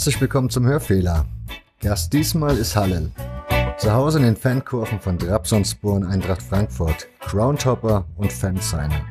[0.00, 1.26] Herzlich willkommen zum Hörfehler.
[1.82, 3.10] Gast diesmal ist Hallel.
[3.76, 9.04] Zu Hause in den Fankurven von Trabzonspor Eintracht Frankfurt, Groundhopper und Fansigner.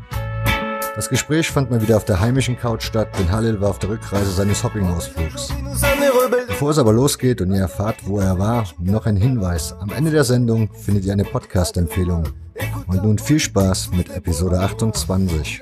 [0.96, 3.92] Das Gespräch fand mal wieder auf der heimischen Couch statt, denn Hallel war auf der
[3.92, 5.54] Rückreise seines Hopping-Ausflugs.
[6.48, 9.74] Bevor es aber losgeht und ihr erfahrt, wo er war, noch ein Hinweis.
[9.74, 12.30] Am Ende der Sendung findet ihr eine Podcast-Empfehlung.
[12.88, 15.62] Und nun viel Spaß mit Episode 28.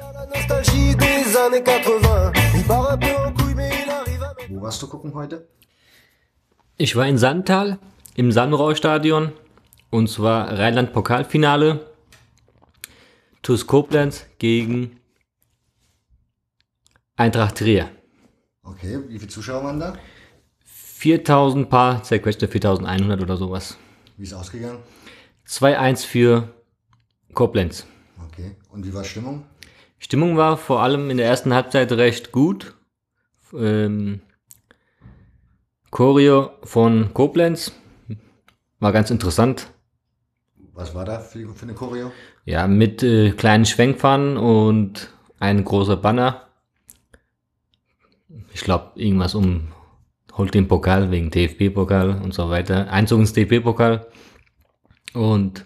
[4.58, 5.48] Wo warst du gucken heute?
[6.78, 7.78] Ich war in Sandtal
[8.16, 9.32] im Sandrau-Stadion
[9.92, 11.86] und zwar Rheinland-Pokalfinale.
[13.44, 15.00] TuS Koblenz gegen
[17.16, 17.92] Eintracht Trier.
[18.64, 19.96] Okay, wie viele Zuschauer waren da?
[20.64, 23.78] 4000 Paar, zerquetschte 4100 oder sowas.
[24.18, 24.80] Wie ist ausgegangen?
[25.48, 26.52] 2-1 für
[27.36, 27.86] Koblenz.
[28.28, 29.46] Okay, und wie war Stimmung?
[30.00, 32.74] Stimmung war vor allem in der ersten Halbzeit recht gut.
[33.54, 34.22] Ähm,
[35.92, 37.72] Choreo von Koblenz
[38.80, 39.68] war ganz interessant.
[40.74, 42.12] Was war da für, für eine Choreo?
[42.46, 46.48] Ja, mit äh, kleinen Schwenkpfannen und ein großer Banner.
[48.54, 49.70] Ich glaube, irgendwas um
[50.38, 52.92] holt den Pokal wegen DFB-Pokal und so weiter.
[52.92, 54.08] Einzug ins DFB-Pokal.
[55.14, 55.66] Und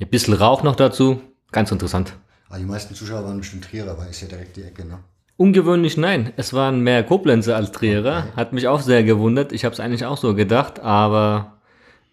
[0.00, 1.20] ein bisschen Rauch noch dazu.
[1.50, 2.14] Ganz interessant.
[2.50, 4.98] Ah, die meisten Zuschauer waren bestimmt Trierer, weil ist ja direkt die Ecke, ne?
[5.38, 6.32] Ungewöhnlich nein.
[6.36, 8.26] Es waren mehr Koblenzer als Trierer.
[8.34, 9.52] Hat mich auch sehr gewundert.
[9.52, 11.58] Ich habe es eigentlich auch so gedacht, aber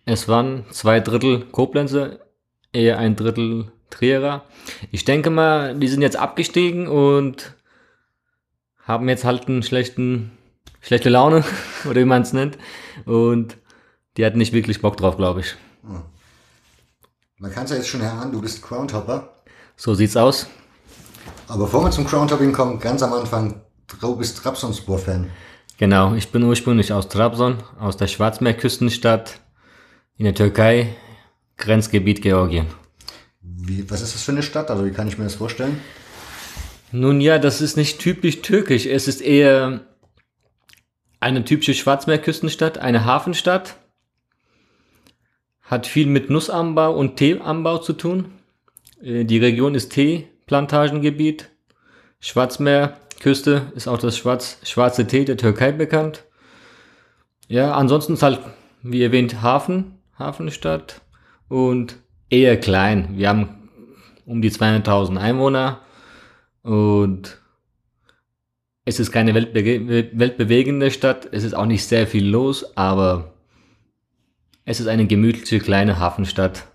[0.05, 2.19] es waren zwei Drittel Koblenzer,
[2.71, 4.43] eher ein Drittel Trierer.
[4.91, 7.55] Ich denke mal, die sind jetzt abgestiegen und
[8.83, 10.29] haben jetzt halt einen schlechten,
[10.79, 11.43] schlechte Laune,
[11.89, 12.59] oder wie man es nennt.
[13.05, 13.57] Und
[14.17, 15.55] die hatten nicht wirklich Bock drauf, glaube ich.
[17.39, 19.41] Man kann es ja jetzt schon erahnen, du bist Groundhopper.
[19.75, 20.47] So sieht's aus.
[21.47, 23.61] Aber bevor wir zum Groundhopping kommen, ganz am Anfang,
[24.01, 25.29] du bist Trabzonspor-Fan.
[25.78, 29.41] Genau, ich bin ursprünglich aus Trabzon, aus der Schwarzmeerküstenstadt
[30.17, 30.95] in der Türkei,
[31.57, 32.67] Grenzgebiet Georgien.
[33.41, 34.72] Wie, was ist das für eine Stadt?
[34.72, 35.79] Also wie kann ich mir das vorstellen?
[36.91, 38.85] Nun ja, das ist nicht typisch türkisch.
[38.85, 39.81] Es ist eher
[41.19, 43.75] eine typische Schwarzmeerküstenstadt, eine Hafenstadt.
[45.62, 48.31] Hat viel mit Nussanbau und Teeanbau zu tun.
[49.01, 49.91] Äh, Die Region ist
[50.45, 51.50] Teeplantagengebiet.
[52.19, 56.23] Schwarzmeerküste ist auch das Schwarz, schwarze Tee der Türkei bekannt.
[57.47, 58.39] Ja, ansonsten ist halt,
[58.83, 61.01] wie erwähnt, Hafen, Hafenstadt
[61.47, 61.97] und
[62.29, 63.17] eher klein.
[63.17, 63.69] Wir haben
[64.25, 65.81] um die 200.000 Einwohner
[66.62, 67.39] und
[68.85, 71.27] es ist keine weltbege weltbewegende Stadt.
[71.31, 73.33] Es ist auch nicht sehr viel los, aber
[74.63, 76.67] es ist eine gemütliche kleine Hafenstadt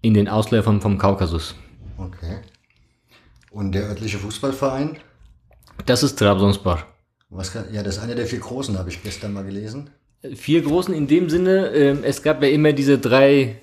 [0.00, 1.54] in den Ausläufern vom Kaukasus.
[1.98, 2.38] Okay.
[3.50, 4.98] Und der örtliche Fußballverein?
[5.86, 6.84] Das ist Trabzonspor.
[7.30, 9.90] Was kann, ja, das ist einer der vier großen, habe ich gestern mal gelesen.
[10.34, 13.60] Vier großen in dem Sinne, ähm, es gab ja immer diese drei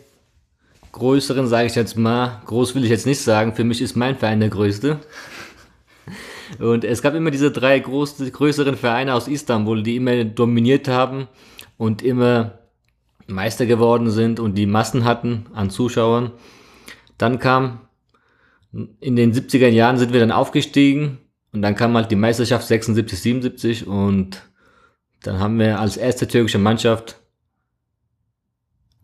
[0.91, 2.41] größeren, sage ich jetzt mal.
[2.45, 4.99] Groß will ich jetzt nicht sagen, für mich ist mein Verein der größte.
[6.59, 11.27] Und es gab immer diese drei groß, größeren Vereine aus Istanbul, die immer dominiert haben
[11.77, 12.59] und immer
[13.25, 16.31] Meister geworden sind und die Massen hatten an Zuschauern.
[17.17, 17.79] Dann kam,
[18.73, 21.19] in den 70er Jahren sind wir dann aufgestiegen
[21.51, 24.41] und dann kam halt die Meisterschaft 76, 77 und
[25.21, 27.19] dann haben wir als erste türkische Mannschaft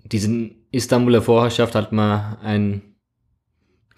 [0.03, 2.95] diesen Istanbuler Vorherrschaft halt mal einen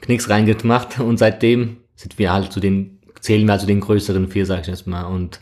[0.01, 4.27] Knicks reingemacht und seitdem sind wir halt zu den, zählen wir halt zu den größeren
[4.27, 5.03] vier, sag ich jetzt mal.
[5.03, 5.39] Und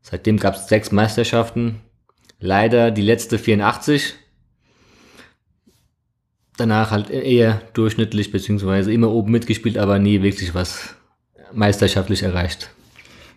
[0.00, 1.80] seitdem gab es sechs Meisterschaften.
[2.38, 4.14] Leider die letzte 84.
[6.60, 10.94] Danach halt eher durchschnittlich, beziehungsweise immer oben mitgespielt, aber nie wirklich was
[11.54, 12.68] meisterschaftlich erreicht.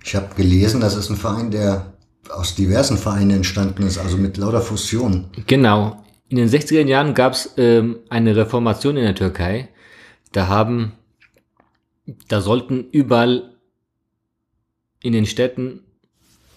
[0.04, 1.94] Ich habe gelesen, das ist ein Verein, der
[2.28, 5.28] aus diversen Vereinen entstanden ist, also mit lauter Fusionen.
[5.48, 6.04] Genau.
[6.28, 9.70] In den 60er Jahren gab es ähm, eine Reformation in der Türkei.
[10.34, 10.92] Da haben,
[12.28, 13.54] da sollten überall
[15.02, 15.80] in den Städten,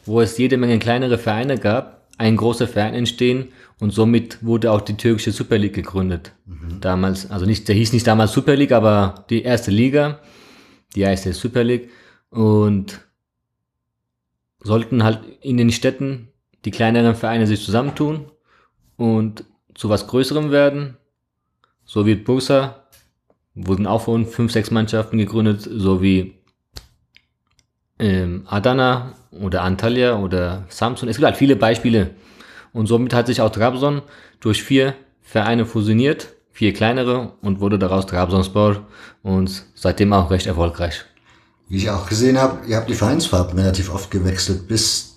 [0.04, 3.48] wo es jede Menge kleinere Vereine gab, ein großer Verein entstehen
[3.78, 6.32] und somit wurde auch die türkische Super League gegründet.
[6.80, 10.20] Damals, also nicht, der hieß nicht damals Super League, aber die erste Liga,
[10.94, 11.90] die heißt jetzt Super League
[12.30, 13.00] und
[14.60, 16.28] sollten halt in den Städten
[16.64, 18.32] die kleineren Vereine sich zusammentun
[18.96, 20.96] und zu was Größerem werden.
[21.84, 22.86] So wie Bursa
[23.54, 26.35] wurden auch von fünf, sechs Mannschaften gegründet, so wie
[27.98, 31.08] Adana oder Antalya oder Samsun.
[31.08, 32.10] Es gibt halt viele Beispiele.
[32.72, 34.02] Und somit hat sich auch Trabzon
[34.40, 38.86] durch vier Vereine fusioniert, vier kleinere und wurde daraus Trabzonspor
[39.22, 41.04] und seitdem auch recht erfolgreich.
[41.68, 44.68] Wie ich auch gesehen habe, ihr habt die Vereinsfarben relativ oft gewechselt.
[44.68, 45.16] Bis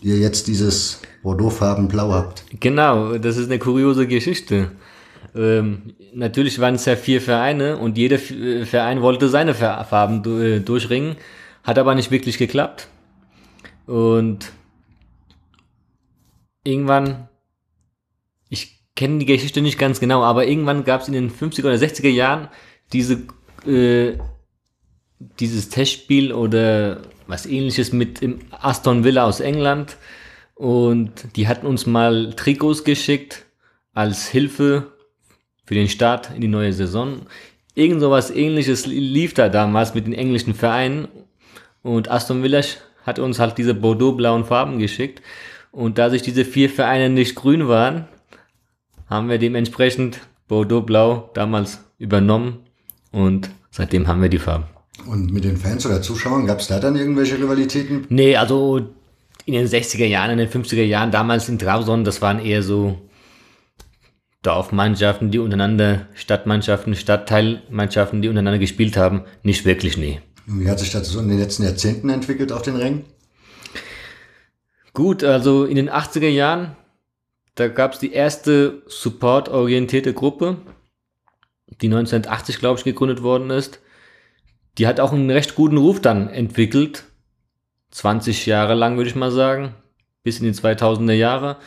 [0.00, 2.44] ihr jetzt dieses Bordeaux-Farben Blau habt.
[2.60, 4.70] Genau, das ist eine kuriose Geschichte.
[5.34, 10.60] Ähm, natürlich waren es ja vier Vereine und jeder äh, Verein wollte seine Farben äh,
[10.60, 11.16] durchringen,
[11.64, 12.88] hat aber nicht wirklich geklappt.
[13.86, 14.52] Und
[16.64, 17.28] irgendwann,
[18.48, 21.74] ich kenne die Geschichte nicht ganz genau, aber irgendwann gab es in den 50er oder
[21.74, 22.48] 60er Jahren
[22.92, 23.26] diese,
[23.66, 24.18] äh,
[25.18, 28.20] dieses Testspiel oder was ähnliches mit
[28.50, 29.96] Aston Villa aus England.
[30.54, 33.46] Und die hatten uns mal Trikots geschickt
[33.92, 34.92] als Hilfe
[35.64, 37.20] für den Start in die neue Saison.
[37.74, 41.08] Irgend sowas ähnliches lief da damals mit den englischen Vereinen.
[41.88, 42.60] Und Aston Villa
[43.06, 45.22] hat uns halt diese Bordeaux-blauen Farben geschickt.
[45.72, 48.06] Und da sich diese vier Vereine nicht grün waren,
[49.08, 52.58] haben wir dementsprechend Bordeaux-blau damals übernommen.
[53.10, 54.64] Und seitdem haben wir die Farben.
[55.06, 58.04] Und mit den Fans oder Zuschauern, gab es da dann irgendwelche Rivalitäten?
[58.10, 58.80] Nee, also
[59.46, 62.98] in den 60er Jahren, in den 50er Jahren, damals in Trabzon, das waren eher so
[64.42, 69.22] Dorfmannschaften, die untereinander, Stadtmannschaften, Stadtteilmannschaften, die untereinander gespielt haben.
[69.42, 70.20] Nicht wirklich, nee.
[70.50, 73.04] Wie hat sich das so in den letzten Jahrzehnten entwickelt auf den Rängen?
[74.94, 76.74] Gut, also in den 80er Jahren,
[77.54, 80.56] da gab es die erste supportorientierte Gruppe,
[81.82, 83.80] die 1980, glaube ich, gegründet worden ist.
[84.78, 87.04] Die hat auch einen recht guten Ruf dann entwickelt.
[87.90, 89.74] 20 Jahre lang, würde ich mal sagen.
[90.22, 91.58] Bis in die 2000er Jahre.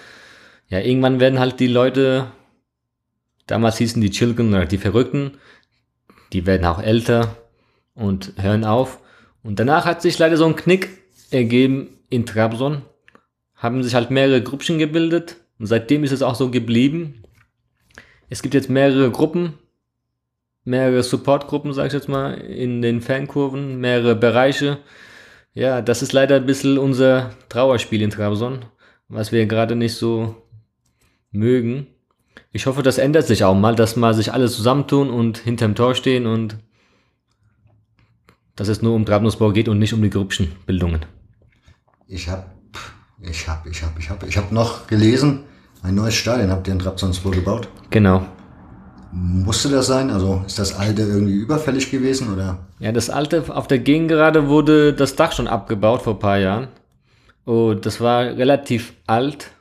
[0.70, 2.32] Ja, irgendwann werden halt die Leute,
[3.46, 5.38] damals hießen die Children oder die Verrückten,
[6.34, 7.41] die werden auch älter
[7.96, 9.00] und hören auf.
[9.44, 10.90] Und danach hat sich leider so ein Knick
[11.32, 12.84] ergeben in Trabzon.
[13.56, 15.38] Haben sich halt mehrere Gruppchen gebildet.
[15.60, 17.24] Und seitdem ist es auch so geblieben.
[18.30, 19.54] Es gibt jetzt mehrere Gruppen,
[20.64, 24.78] mehrere Supportgruppen, sag ich jetzt mal, in den Fankurven, mehrere Bereiche.
[25.54, 28.66] Ja, das ist leider ein bisschen unser Trauerspiel in Trabzon,
[29.10, 30.36] was wir gerade nicht so
[31.32, 31.88] mögen.
[32.54, 35.96] Ich hoffe, das ändert sich auch mal, dass mal sich alle zusammentun und hinterm Tor
[35.96, 36.58] stehen und
[38.56, 41.06] dass es nur um Trabzonspor geht und nicht um die Gruppchenbildungen.
[42.08, 42.46] Ich habe
[43.22, 45.44] ich hab, ich hab, ich hab, ich hab noch gelesen,
[45.84, 47.68] ein neues Stadion habt ihr in Trabzonspor gebaut?
[47.90, 48.26] Genau.
[49.12, 50.10] Musste das sein?
[50.10, 52.60] Also ist das alte irgendwie überfällig gewesen oder?
[52.80, 56.68] Ja, das alte auf der Gegengerade wurde das Dach schon abgebaut vor ein paar Jahren.
[57.44, 59.52] Und das war relativ alt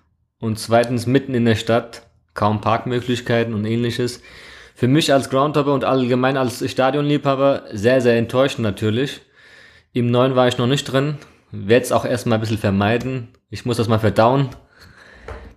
[0.41, 4.21] und zweitens mitten in der Stadt, kaum Parkmöglichkeiten und ähnliches.
[4.81, 9.21] Für mich als Groundhopper und allgemein als Stadionliebhaber sehr, sehr enttäuschend natürlich.
[9.93, 11.19] Im neuen war ich noch nicht drin.
[11.51, 13.29] Werde es auch erstmal ein bisschen vermeiden.
[13.51, 14.49] Ich muss das mal verdauen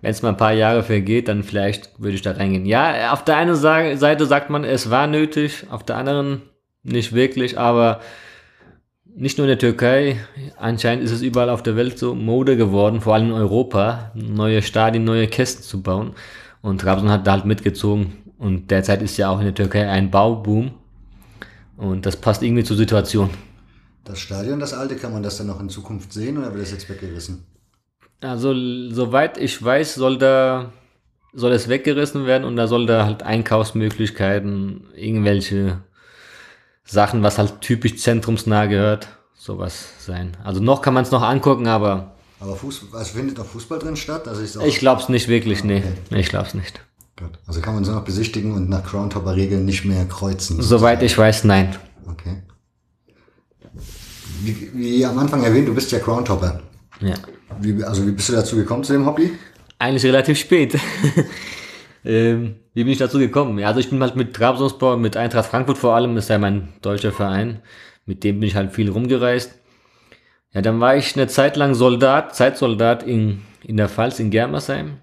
[0.02, 2.66] wenn es mal ein paar Jahre vergeht, dann vielleicht würde ich da reingehen.
[2.66, 6.42] Ja, auf der einen Seite sagt man, es war nötig, auf der anderen
[6.82, 8.00] nicht wirklich, aber
[9.06, 10.18] nicht nur in der Türkei,
[10.58, 14.60] anscheinend ist es überall auf der Welt so Mode geworden, vor allem in Europa, neue
[14.60, 16.14] Stadien, neue Kästen zu bauen.
[16.60, 18.23] Und Trabzon hat da halt mitgezogen.
[18.44, 20.72] Und derzeit ist ja auch in der Türkei ein Bauboom.
[21.78, 23.30] Und das passt irgendwie zur Situation.
[24.04, 26.72] Das Stadion, das alte, kann man das dann noch in Zukunft sehen oder wird das
[26.72, 27.46] jetzt weggerissen?
[28.20, 28.52] Also,
[28.90, 30.72] soweit ich weiß, soll da
[31.32, 35.82] soll es weggerissen werden und da soll da halt Einkaufsmöglichkeiten, irgendwelche
[36.84, 40.36] Sachen, was halt typisch zentrumsnah gehört, sowas sein.
[40.44, 42.12] Also noch kann man es noch angucken, aber.
[42.40, 44.28] Aber Fußball, also findet noch Fußball drin statt?
[44.28, 45.82] Also ich glaube es nicht wirklich, ah, okay.
[46.10, 46.20] nee.
[46.20, 46.78] Ich glaube es nicht.
[47.16, 47.38] Gut.
[47.46, 50.60] Also kann man es noch besichtigen und nach Groundhopper-Regeln nicht mehr kreuzen.
[50.60, 51.76] Soweit ich weiß, nein.
[52.06, 52.42] Okay.
[54.42, 56.60] Wie, wie am Anfang erwähnt, du bist ja Groundhopper.
[57.00, 57.14] Ja.
[57.60, 59.30] Wie, also wie bist du dazu gekommen zu dem Hobby?
[59.78, 60.78] Eigentlich relativ spät.
[62.04, 63.58] ähm, wie bin ich dazu gekommen?
[63.58, 66.70] Ja, also ich bin halt mit Trabzonspor, mit Eintracht Frankfurt vor allem, ist ja mein
[66.82, 67.60] deutscher Verein.
[68.06, 69.54] Mit dem bin ich halt viel rumgereist.
[70.52, 74.98] Ja, dann war ich eine Zeit lang Soldat, Zeitsoldat in, in der Pfalz, in Germersheim.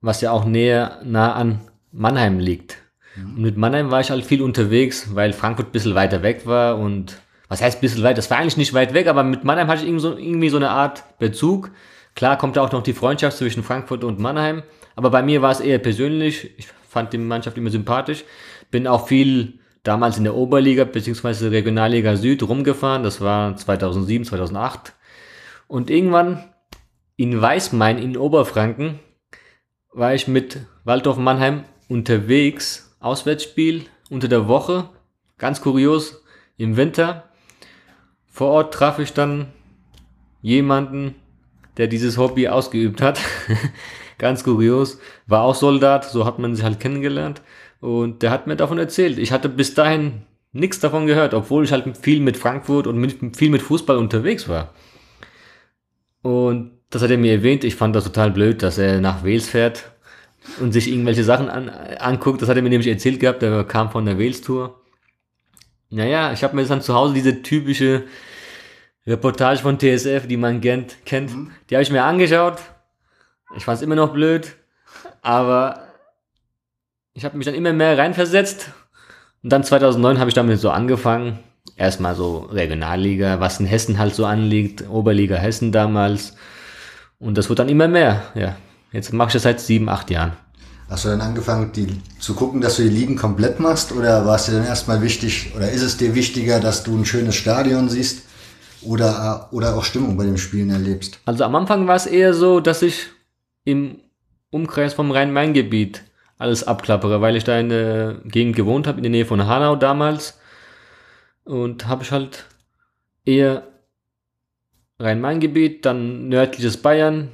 [0.00, 1.60] Was ja auch näher, nah an
[1.92, 2.78] Mannheim liegt.
[3.16, 3.34] Mhm.
[3.36, 6.78] Und mit Mannheim war ich halt viel unterwegs, weil Frankfurt ein bisschen weiter weg war
[6.78, 8.18] und was heißt ein bisschen weit?
[8.18, 10.58] Das war eigentlich nicht weit weg, aber mit Mannheim hatte ich irgendwie so, irgendwie so
[10.58, 11.70] eine Art Bezug.
[12.14, 14.62] Klar kommt da auch noch die Freundschaft zwischen Frankfurt und Mannheim,
[14.96, 16.50] aber bei mir war es eher persönlich.
[16.58, 18.24] Ich fand die Mannschaft immer sympathisch.
[18.70, 21.48] Bin auch viel damals in der Oberliga bzw.
[21.48, 23.02] Regionalliga Süd rumgefahren.
[23.02, 24.94] Das war 2007, 2008.
[25.66, 26.44] Und irgendwann
[27.16, 29.00] in Weißmain in Oberfranken
[29.98, 32.96] war ich mit Waldorf Mannheim unterwegs.
[33.00, 34.88] Auswärtsspiel unter der Woche.
[35.38, 36.22] Ganz kurios.
[36.56, 37.24] Im Winter
[38.26, 39.46] vor Ort traf ich dann
[40.40, 41.16] jemanden,
[41.76, 43.20] der dieses Hobby ausgeübt hat.
[44.18, 45.00] Ganz kurios.
[45.26, 47.42] War auch Soldat, so hat man sich halt kennengelernt.
[47.80, 49.18] Und der hat mir davon erzählt.
[49.18, 53.36] Ich hatte bis dahin nichts davon gehört, obwohl ich halt viel mit Frankfurt und mit,
[53.36, 54.72] viel mit Fußball unterwegs war.
[56.22, 57.64] Und das hat er mir erwähnt.
[57.64, 59.90] Ich fand das total blöd, dass er nach Wales fährt
[60.60, 62.40] und sich irgendwelche Sachen an, anguckt.
[62.42, 63.42] Das hat er mir nämlich erzählt gehabt.
[63.42, 64.80] Er kam von der Wales-Tour.
[65.90, 68.04] Naja, ich habe mir dann zu Hause diese typische
[69.06, 71.34] Reportage von TSF, die man kennt, kennt.
[71.34, 71.50] Mhm.
[71.68, 72.58] Die habe ich mir angeschaut.
[73.56, 74.56] Ich fand es immer noch blöd,
[75.22, 75.88] aber
[77.14, 78.70] ich habe mich dann immer mehr reinversetzt.
[79.42, 81.38] Und dann 2009 habe ich damit so angefangen.
[81.76, 86.36] Erstmal so Regionalliga, was in Hessen halt so anliegt, Oberliga Hessen damals.
[87.18, 88.22] Und das wird dann immer mehr.
[88.34, 88.56] Ja,
[88.92, 90.32] jetzt mache ich das seit sieben, acht Jahren.
[90.88, 91.86] Hast du dann angefangen, die,
[92.18, 93.92] zu gucken, dass du die Ligen komplett machst?
[93.92, 97.04] Oder war es dir dann erstmal wichtig, oder ist es dir wichtiger, dass du ein
[97.04, 98.22] schönes Stadion siehst?
[98.82, 101.18] Oder, oder auch Stimmung bei den Spielen erlebst?
[101.26, 103.08] Also am Anfang war es eher so, dass ich
[103.64, 104.00] im
[104.50, 106.04] Umkreis vom Rhein-Main-Gebiet
[106.38, 109.76] alles abklappere, weil ich da in der Gegend gewohnt habe, in der Nähe von Hanau
[109.76, 110.38] damals.
[111.44, 112.44] Und habe ich halt
[113.24, 113.64] eher
[114.98, 117.30] Rhein-Main-Gebiet, dann nördliches Bayern,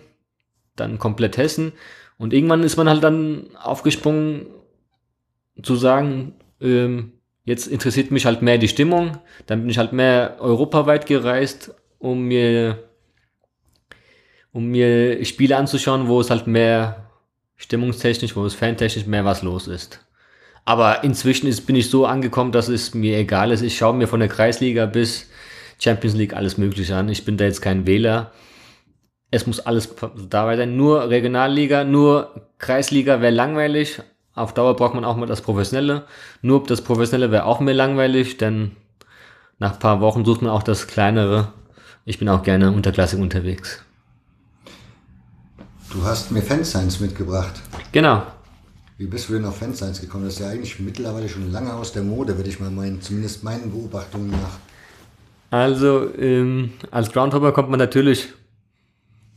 [0.76, 1.72] dann komplett Hessen.
[2.18, 4.46] Und irgendwann ist man halt dann aufgesprungen
[5.62, 7.12] zu sagen, ähm,
[7.44, 9.18] jetzt interessiert mich halt mehr die Stimmung.
[9.46, 12.84] Dann bin ich halt mehr europaweit gereist, um mir,
[14.52, 17.10] um mir Spiele anzuschauen, wo es halt mehr
[17.56, 20.00] stimmungstechnisch, wo es fantechnisch mehr was los ist.
[20.64, 23.62] Aber inzwischen ist, bin ich so angekommen, dass es mir egal ist.
[23.62, 25.28] Ich schaue mir von der Kreisliga bis
[25.78, 27.08] Champions League alles Mögliche an.
[27.08, 28.32] Ich bin da jetzt kein Wähler.
[29.30, 29.94] Es muss alles
[30.28, 30.76] dabei sein.
[30.76, 34.00] Nur Regionalliga, nur Kreisliga wäre langweilig.
[34.34, 36.04] Auf Dauer braucht man auch mal das Professionelle.
[36.42, 38.72] Nur das Professionelle wäre auch mehr langweilig, denn
[39.58, 41.52] nach ein paar Wochen sucht man auch das Kleinere.
[42.04, 43.82] Ich bin auch gerne unterklassig unterwegs.
[45.90, 47.60] Du hast mir Fanscience mitgebracht.
[47.92, 48.22] Genau.
[48.98, 50.24] Wie bist du denn auf Fanscience gekommen?
[50.24, 53.44] Das ist ja eigentlich mittlerweile schon lange aus der Mode, würde ich mal meinen, zumindest
[53.44, 54.58] meinen Beobachtungen nach.
[55.54, 58.32] Also, ähm, als Groundhopper kommt man natürlich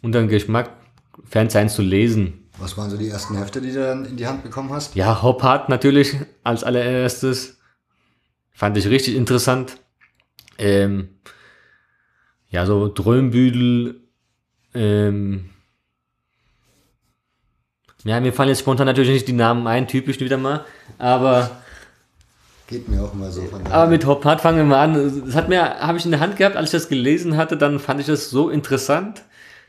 [0.01, 0.71] unter den Geschmack,
[1.25, 2.49] Fanscience zu lesen.
[2.57, 4.95] Was waren so die ersten Hefte, die du dann in die Hand bekommen hast?
[4.95, 7.59] Ja, Hop Hard natürlich als allererstes.
[8.51, 9.77] Fand ich richtig interessant.
[10.57, 11.09] Ähm,
[12.49, 14.01] ja, so Drömbüdel,
[14.73, 15.51] ähm,
[18.05, 20.65] ja, mir fallen jetzt spontan natürlich nicht die Namen ein, typisch wieder mal,
[20.97, 21.61] aber.
[22.67, 25.23] Geht mir auch immer so von Aber mit Hop Hard fangen wir mal an.
[25.25, 27.79] Das hat mir, habe ich in der Hand gehabt, als ich das gelesen hatte, dann
[27.79, 29.23] fand ich das so interessant,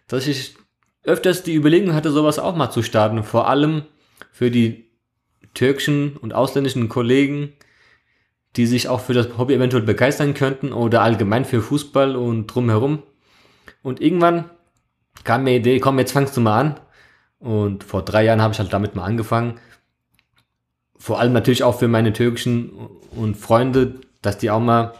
[0.08, 0.56] dass ich
[1.04, 3.22] öfters die Überlegung hatte, sowas auch mal zu starten.
[3.22, 3.82] Vor allem
[4.32, 4.90] für die
[5.54, 7.52] türkischen und ausländischen Kollegen,
[8.56, 13.04] die sich auch für das Hobby eventuell begeistern könnten oder allgemein für Fußball und drumherum.
[13.82, 14.50] Und irgendwann
[15.22, 16.80] kam mir die Idee, komm, jetzt fangst du mal an.
[17.38, 19.60] Und vor drei Jahren habe ich halt damit mal angefangen.
[20.98, 22.70] Vor allem natürlich auch für meine türkischen
[23.12, 24.94] und Freunde, dass die auch mal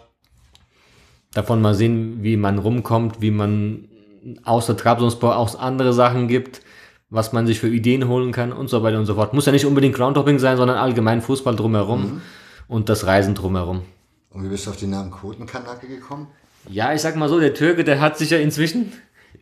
[1.35, 3.89] davon mal sehen, wie man rumkommt, wie man
[4.45, 6.63] außer Trabzonspor auch andere Sachen gibt,
[7.11, 9.35] was man sich für Ideen holen kann und so weiter und so fort.
[9.35, 12.21] Muss ja nicht unbedingt Groundhopping sein, sondern allgemein Fußball drumherum mhm.
[12.69, 13.83] und das Reisen drumherum.
[14.31, 16.29] Und wie bist du auf den Namen Kotenkanake gekommen?
[16.69, 18.93] Ja, ich sag mal so, der Türke, der hat sich ja inzwischen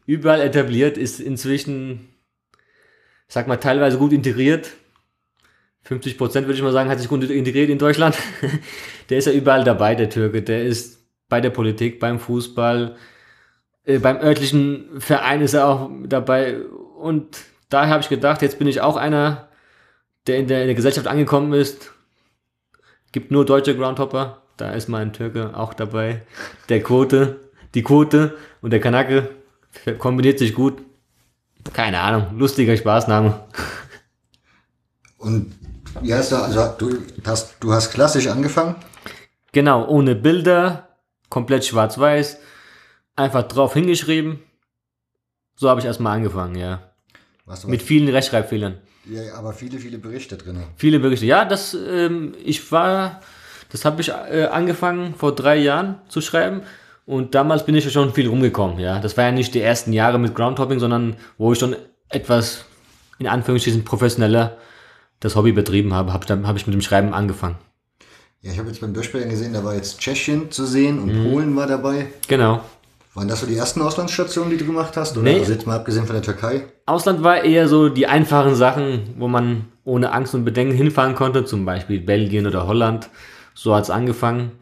[0.07, 2.09] überall etabliert, ist inzwischen
[3.29, 4.73] sag mal, teilweise gut integriert.
[5.87, 8.16] 50 Prozent würde ich mal sagen, hat sich gut integriert in Deutschland.
[9.09, 10.43] der ist ja überall dabei, der Türke.
[10.43, 12.97] Der ist bei der Politik, beim Fußball,
[13.85, 16.59] äh, beim örtlichen Verein ist er auch dabei.
[16.99, 17.38] Und
[17.69, 19.49] daher habe ich gedacht, jetzt bin ich auch einer,
[20.26, 21.93] der in der, in der Gesellschaft angekommen ist.
[23.12, 24.43] Gibt nur deutsche Groundhopper.
[24.57, 26.23] Da ist mein Türke auch dabei.
[26.69, 27.40] Der Quote,
[27.75, 29.31] die Quote und der Kanake
[29.99, 30.83] kombiniert sich gut.
[31.73, 33.40] Keine Ahnung, lustiger Spaßname.
[35.19, 35.52] Und
[36.03, 38.76] wie heißt du, also du hast, du hast klassisch angefangen?
[39.53, 40.88] Genau, ohne Bilder,
[41.31, 42.38] komplett schwarz-weiß,
[43.17, 44.41] einfach drauf hingeschrieben.
[45.55, 46.81] So habe ich erstmal angefangen, ja.
[47.67, 48.79] Mit vielen Rechtschreibfehlern.
[49.09, 50.65] Ja, aber viele, viele Berichte drin.
[50.76, 51.26] Viele Berichte.
[51.26, 53.21] Ja, das, ähm, ich war,
[53.71, 56.62] das habe ich äh, angefangen vor drei Jahren zu schreiben
[57.07, 58.99] und damals bin ich ja schon viel rumgekommen, ja.
[58.99, 61.76] Das war ja nicht die ersten Jahre mit Groundhopping, sondern wo ich schon
[62.09, 62.65] etwas,
[63.19, 64.57] in Anführungsstrichen, professioneller
[65.21, 67.57] das Hobby betrieben habe, habe hab ich mit dem Schreiben angefangen.
[68.43, 71.31] Ja, ich habe jetzt beim Durchsprechen gesehen, da war jetzt Tschechien zu sehen und mhm.
[71.31, 72.07] Polen war dabei.
[72.29, 72.61] Genau.
[73.15, 75.17] Waren das so die ersten Auslandsstationen, die du gemacht hast?
[75.17, 75.39] Oder nee.
[75.39, 76.67] also jetzt mal abgesehen von der Türkei?
[76.85, 81.47] Ausland war eher so die einfachen Sachen, wo man ohne Angst und Bedenken hinfahren konnte,
[81.47, 83.09] zum Beispiel Belgien oder Holland.
[83.55, 84.53] So hat es angefangen.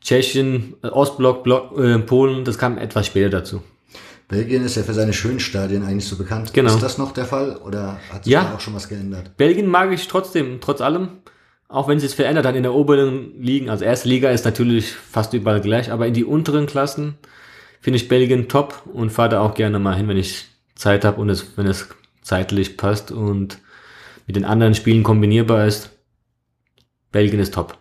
[0.00, 3.62] Tschechien, äh, Ostblock, Block, äh, Polen, das kam etwas später dazu.
[4.28, 6.52] Belgien ist ja für seine schönen Stadien eigentlich so bekannt.
[6.52, 6.74] Genau.
[6.74, 8.44] Ist das noch der Fall oder hat sich ja.
[8.44, 9.36] da auch schon was geändert?
[9.36, 11.08] Belgien mag ich trotzdem, trotz allem.
[11.68, 13.70] Auch wenn es sich verändert hat in der oberen Ligen.
[13.70, 17.18] Also erste Liga ist natürlich fast überall gleich, aber in die unteren Klassen
[17.80, 21.20] finde ich Belgien top und fahre da auch gerne mal hin, wenn ich Zeit habe
[21.20, 21.88] und es, wenn es
[22.22, 23.58] zeitlich passt und
[24.26, 25.90] mit den anderen Spielen kombinierbar ist.
[27.12, 27.78] Belgien ist top.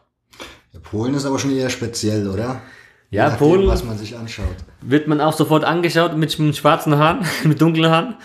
[0.73, 2.61] Ja, Polen ist aber schon eher speziell, oder?
[3.09, 4.55] Ja, nachdem, Polen Was man sich anschaut.
[4.81, 8.15] wird man auch sofort angeschaut mit, mit schwarzen Haaren, mit dunklen Haaren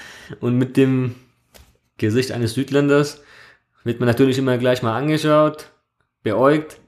[0.40, 1.14] und mit dem
[1.98, 3.22] Gesicht eines Südländers.
[3.84, 5.70] Wird man natürlich immer gleich mal angeschaut,
[6.22, 6.80] beäugt.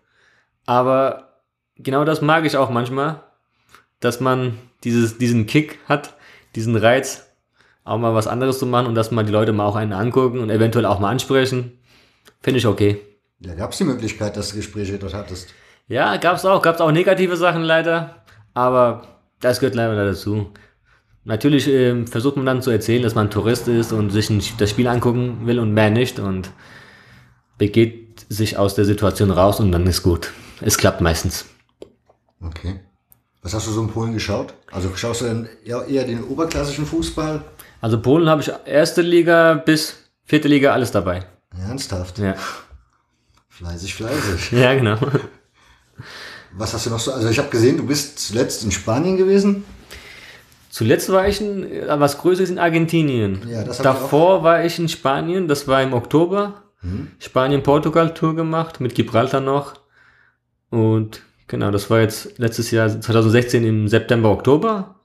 [0.66, 1.42] Aber
[1.76, 3.22] genau das mag ich auch manchmal,
[4.00, 6.16] dass man dieses, diesen Kick hat,
[6.54, 7.28] diesen Reiz,
[7.84, 10.38] auch mal was anderes zu machen und dass mal die Leute mal auch einen angucken
[10.38, 11.78] und eventuell auch mal ansprechen.
[12.40, 13.00] Finde ich okay.
[13.40, 15.48] Ja, gab es die Möglichkeit, dass du Gespräche dort hattest?
[15.88, 18.22] Ja, gab's auch, gab's auch negative Sachen leider,
[18.54, 19.02] aber
[19.40, 20.50] das gehört leider dazu.
[21.24, 24.70] Natürlich ähm, versucht man dann zu erzählen, dass man Tourist ist und sich ein, das
[24.70, 26.50] Spiel angucken will und mehr nicht und
[27.58, 30.32] begeht sich aus der Situation raus und dann ist gut.
[30.60, 31.46] Es klappt meistens.
[32.44, 32.80] Okay.
[33.42, 34.54] Was hast du so in Polen geschaut?
[34.70, 37.42] Also schaust du denn eher eher den oberklassischen Fußball?
[37.80, 41.24] Also Polen habe ich erste Liga bis vierte Liga alles dabei.
[41.56, 42.18] Ernsthaft?
[42.18, 42.34] Ja,
[43.48, 44.52] Fleißig, fleißig.
[44.52, 44.96] ja genau.
[46.56, 47.12] Was hast du noch so?
[47.12, 49.64] Also ich habe gesehen, du bist zuletzt in Spanien gewesen.
[50.70, 53.42] Zuletzt war ich in, äh, was Größeres in Argentinien.
[53.48, 54.00] Ja, das hab ich.
[54.00, 56.62] Davor war ich in Spanien, das war im Oktober.
[56.80, 57.08] Hm.
[57.18, 59.74] Spanien-Portugal-Tour gemacht, mit Gibraltar noch.
[60.70, 64.96] Und genau, das war jetzt letztes Jahr, 2016 im September, Oktober.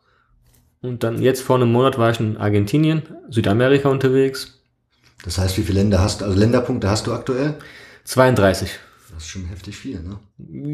[0.81, 4.61] Und dann jetzt vor einem Monat war ich in Argentinien, Südamerika unterwegs.
[5.23, 6.25] Das heißt, wie viele Länder hast du?
[6.25, 7.55] Also Länderpunkte hast du aktuell?
[8.05, 8.79] 32.
[9.17, 10.19] Das ist schon heftig viel, ne?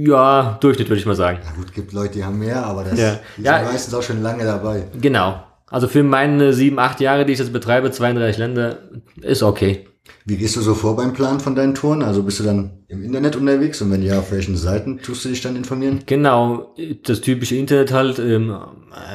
[0.05, 1.39] Ja, Durchschnitt würde ich mal sagen.
[1.45, 3.19] Ja gut, gibt Leute, die haben mehr, aber das, Ja.
[3.37, 3.59] die Ja.
[3.59, 4.83] sind meistens auch schon lange dabei.
[4.99, 5.41] Genau.
[5.67, 8.79] Also für meine sieben, acht Jahre, die ich jetzt betreibe, 32 Länder,
[9.21, 9.87] ist okay.
[10.25, 12.01] Wie gehst du so vor beim Plan von deinen Touren?
[12.03, 15.29] Also bist du dann im Internet unterwegs und wenn ja, auf welchen Seiten tust du
[15.29, 16.01] dich dann informieren?
[16.05, 16.75] Genau,
[17.05, 18.53] das typische Internet halt, ähm,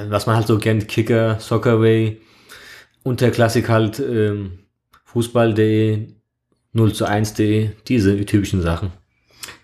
[0.08, 2.18] was man halt so kennt, Kicker, Soccerway,
[3.02, 4.60] Unterklassik halt, ähm,
[5.04, 6.14] Fußball.de,
[6.72, 8.92] 0 zu 1.de, diese typischen Sachen.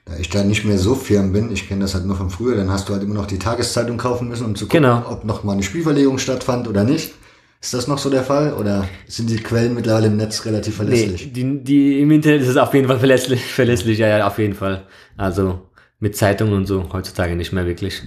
[0.07, 2.57] Da ich da nicht mehr so firm bin, ich kenne das halt nur von früher,
[2.57, 5.03] dann hast du halt immer noch die Tageszeitung kaufen müssen, um zu gucken, Genau.
[5.11, 7.14] ob noch mal eine Spielverlegung stattfand oder nicht.
[7.62, 10.85] Ist das noch so der Fall oder sind die Quellen mittlerweile im Netz relativ Nee,
[10.85, 11.33] verlässlich?
[11.33, 14.53] die, die, im Internet ist es auf jeden Fall verlässlich, verlässlich, ja, ja, auf jeden
[14.55, 14.87] Fall.
[15.17, 15.62] Also
[16.01, 18.03] mit Zeitungen und so heutzutage nicht mehr wirklich.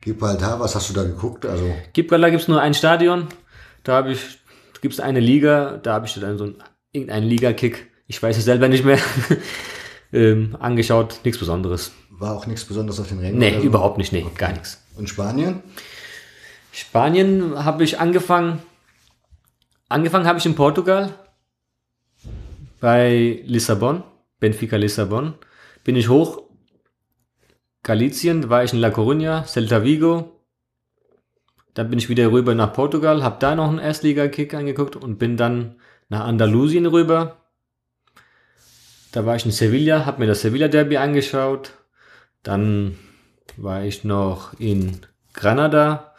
[0.00, 1.46] Gibraltar, was hast du da geguckt?
[1.46, 3.28] Also Gibraltar gibt's nur ein Stadion,
[3.84, 4.18] da habe ich,
[4.80, 6.56] gibt's eine Liga, da habe ich dann so einen,
[6.90, 8.98] irgendeinen Liga-Kick, ich weiß es selber nicht mehr,
[10.16, 11.92] ähm, angeschaut, nichts Besonderes.
[12.10, 13.38] war auch nichts Besonderes auf den Rängen?
[13.38, 13.62] Nee, so?
[13.62, 14.82] überhaupt nicht, nee, gar nichts.
[14.96, 15.62] Und Spanien?
[16.72, 18.60] Spanien habe ich angefangen.
[19.88, 21.14] Angefangen habe ich in Portugal
[22.80, 24.02] bei Lissabon,
[24.40, 25.34] Benfica Lissabon.
[25.84, 26.42] Bin ich hoch.
[27.82, 30.32] Galicien war ich in La Coruña, Celta Vigo.
[31.74, 35.36] Dann bin ich wieder rüber nach Portugal, habe da noch einen Erstliga-Kick angeguckt und bin
[35.36, 35.76] dann
[36.08, 37.36] nach Andalusien rüber.
[39.12, 41.72] Da war ich in Sevilla, habe mir das Sevilla Derby angeschaut.
[42.42, 42.96] Dann
[43.56, 45.00] war ich noch in
[45.32, 46.14] Granada,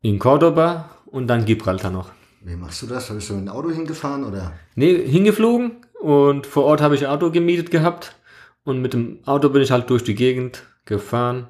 [0.00, 2.10] in Cordoba und dann Gibraltar noch.
[2.42, 3.08] Wie machst du das?
[3.08, 4.52] Bist du mit dem Auto hingefahren oder?
[4.74, 8.14] Nee, hingeflogen und vor Ort habe ich ein Auto gemietet gehabt
[8.64, 11.46] und mit dem Auto bin ich halt durch die Gegend gefahren.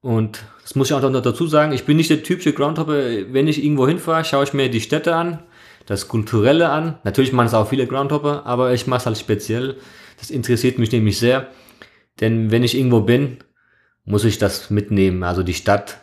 [0.00, 3.32] Und das muss ich auch noch dazu sagen, ich bin nicht der typische Groundhopper.
[3.32, 5.42] Wenn ich irgendwo hinfahre, schaue ich mir die Städte an,
[5.86, 6.98] das Kulturelle an.
[7.04, 9.76] Natürlich machen es auch viele Groundhopper, aber ich mache es halt speziell.
[10.18, 11.48] Das interessiert mich nämlich sehr.
[12.20, 13.38] Denn wenn ich irgendwo bin,
[14.04, 15.22] muss ich das mitnehmen.
[15.22, 15.98] Also die Stadt,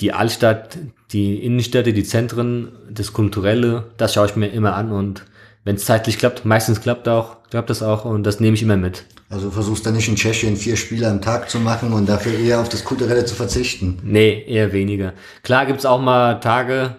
[0.00, 0.78] die Altstadt,
[1.12, 5.24] die Innenstädte, die Zentren, das Kulturelle, das schaue ich mir immer an und
[5.64, 8.76] wenn es zeitlich klappt, meistens klappt auch, klappt das auch und das nehme ich immer
[8.76, 9.04] mit.
[9.28, 12.60] Also versuchst du nicht in Tschechien vier Spiele am Tag zu machen und dafür eher
[12.60, 13.98] auf das Kulturelle zu verzichten.
[14.04, 15.14] Nee, eher weniger.
[15.42, 16.96] Klar gibt's auch mal Tage,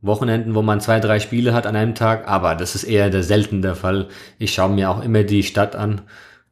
[0.00, 3.22] Wochenenden, wo man zwei, drei Spiele hat an einem Tag, aber das ist eher der
[3.22, 4.08] selten der Fall.
[4.38, 6.02] Ich schaue mir auch immer die Stadt an.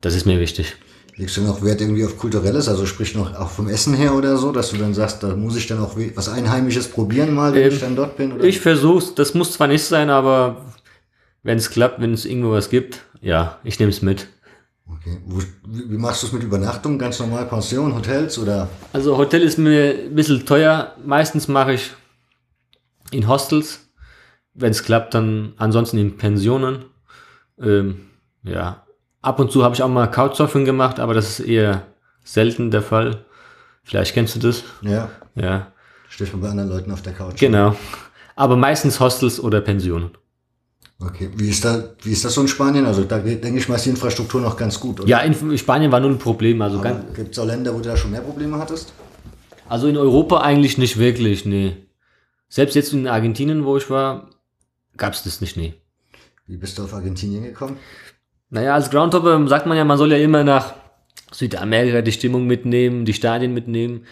[0.00, 0.76] Das ist mir wichtig.
[1.16, 4.36] Legst du noch Wert irgendwie auf Kulturelles, also sprich noch auch vom Essen her oder
[4.36, 7.62] so, dass du dann sagst, da muss ich dann auch was Einheimisches probieren mal, wenn
[7.62, 8.32] Ähm, ich dann dort bin?
[8.32, 8.44] Oder?
[8.44, 10.66] Ich versuch's, das muss zwar nicht sein, aber
[11.42, 14.26] wenn es klappt, wenn es irgendwo was gibt, ja, ich nehme es mit.
[14.88, 15.18] Okay.
[15.64, 16.98] Wie machst du es mit Übernachtung?
[16.98, 18.68] Ganz normal Pension, Hotels oder?
[18.92, 20.92] Also Hotel ist mir ein bisschen teuer.
[21.04, 21.92] Meistens mache ich
[23.10, 23.88] in Hostels.
[24.54, 26.86] Wenn es klappt, dann ansonsten in Pensionen.
[27.60, 28.06] Ähm,
[28.42, 28.86] ja.
[29.22, 31.82] Ab und zu habe ich auch mal Couchsurfing gemacht, aber das ist eher
[32.24, 33.24] selten der Fall.
[33.82, 34.64] Vielleicht kennst du das.
[34.82, 35.72] Ja, Ja,
[36.08, 37.38] steht man bei anderen Leuten auf der Couch.
[37.38, 37.76] genau.
[38.34, 40.10] Aber meistens Hostels oder Pensionen.
[40.98, 41.30] Okay.
[41.36, 42.86] Wie ist da, wie ist das so in Spanien?
[42.86, 45.00] Also da denke ich mal, ist die Infrastruktur noch ganz gut.
[45.00, 45.08] Oder?
[45.08, 46.60] Ja, in Spanien war null Problem.
[46.62, 46.80] Also
[47.14, 48.92] Gibt es auch Länder, wo du da schon mehr Probleme hattest?
[49.68, 51.76] Also in Europa eigentlich nicht wirklich, nee.
[52.48, 54.30] Selbst jetzt in Argentinien, wo ich war,
[54.96, 55.74] gab's das nicht, nee.
[56.46, 57.78] Wie bist du auf Argentinien gekommen?
[58.50, 60.74] Naja, als Groundhopper sagt man ja, man soll ja immer nach
[61.32, 64.06] Südamerika die Stimmung mitnehmen, die Stadien mitnehmen.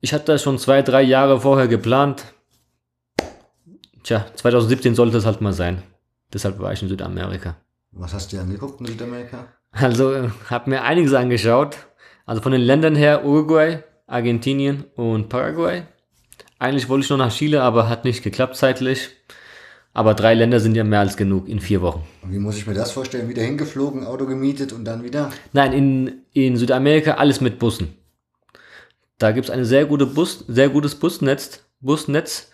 [0.00, 2.24] Ich hatte das schon zwei, drei Jahre vorher geplant.
[4.04, 5.82] Tja, 2017 sollte es halt mal sein.
[6.32, 7.56] Deshalb war ich in Südamerika.
[7.90, 9.48] Was hast du dir angeguckt in Südamerika?
[9.72, 11.76] Also, äh, habe mir einiges angeschaut.
[12.24, 15.84] Also von den Ländern her Uruguay, Argentinien und Paraguay.
[16.58, 19.10] Eigentlich wollte ich noch nach Chile, aber hat nicht geklappt zeitlich.
[19.94, 22.04] Aber drei Länder sind ja mehr als genug in vier Wochen.
[22.22, 23.28] Und wie muss ich mir das vorstellen?
[23.28, 25.30] Wieder hingeflogen, Auto gemietet und dann wieder?
[25.52, 27.94] Nein, in, in Südamerika alles mit Bussen.
[29.18, 32.50] Da gibt es ein sehr, gute Bus, sehr gutes Busnetz, Busnetz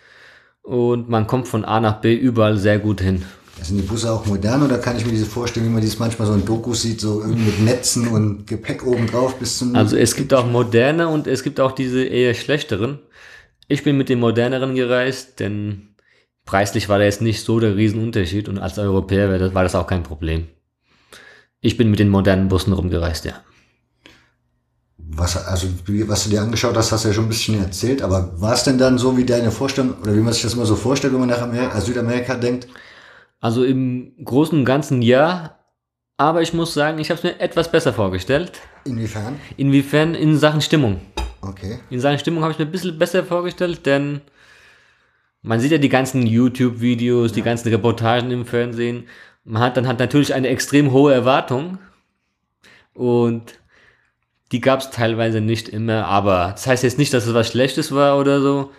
[0.63, 3.23] und man kommt von A nach B überall sehr gut hin.
[3.61, 6.27] Sind die Busse auch modern oder kann ich mir diese vorstellen, wie man dies manchmal
[6.27, 9.77] so in Dokus sieht, so irgendwie mit Netzen und Gepäck oben drauf bis zum.
[9.77, 12.99] Also es gibt auch moderne und es gibt auch diese eher schlechteren.
[13.69, 15.95] Ich bin mit den moderneren gereist, denn
[16.45, 20.03] preislich war da jetzt nicht so der Riesenunterschied und als Europäer war das auch kein
[20.03, 20.49] Problem.
[21.61, 23.41] Ich bin mit den modernen Bussen rumgereist, ja.
[24.99, 28.41] Was, also, was du dir angeschaut hast, hast du ja schon ein bisschen erzählt, aber
[28.41, 30.77] war es denn dann so wie deine Vorstellung, oder wie man sich das immer so
[30.77, 32.69] vorstellt, wenn man nach Amerika, Südamerika denkt?
[33.41, 35.59] Also im Großen und Ganzen ja,
[36.17, 38.53] aber ich muss sagen, ich habe es mir etwas besser vorgestellt.
[38.85, 39.37] Inwiefern?
[39.57, 41.01] Inwiefern in Sachen Stimmung.
[41.49, 41.79] Okay.
[41.91, 44.21] In Sachen Stimmung habe ich mir ein bisschen besser vorgestellt, denn
[45.43, 49.05] man sieht ja die ganzen YouTube-Videos, die ganzen Reportagen im Fernsehen.
[49.45, 51.79] Man hat dann hat natürlich eine extrem hohe Erwartung
[52.95, 53.59] und
[54.53, 57.93] die gab es teilweise nicht immer, aber das heißt jetzt nicht, dass es was Schlechtes
[57.93, 58.71] war oder so.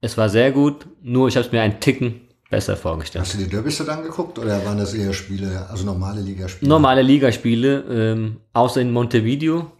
[0.00, 3.24] Es war sehr gut, nur ich habe es mir einen Ticken besser vorgestellt.
[3.24, 6.68] Hast du die Derbys dann angeguckt oder waren das eher Spiele, also normale Ligaspiele?
[6.68, 9.72] Normale Ligaspiele, ähm, außer in Montevideo.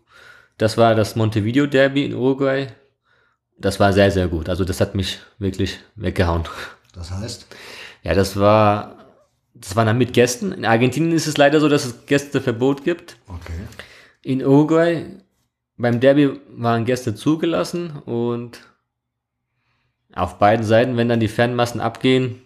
[0.59, 2.69] Das war das Montevideo Derby in Uruguay.
[3.59, 4.49] Das war sehr, sehr gut.
[4.49, 6.45] Also das hat mich wirklich weggehauen.
[6.95, 7.47] Das heißt?
[8.03, 9.07] Ja, das war,
[9.55, 10.53] das war dann mit Gästen.
[10.53, 13.17] In Argentinien ist es leider so, dass es Gästeverbot gibt.
[13.29, 13.61] Okay.
[14.23, 15.07] In Uruguay
[15.77, 18.61] beim Derby waren Gäste zugelassen und
[20.15, 22.43] auf beiden Seiten, wenn dann die Fanmassen abgehen,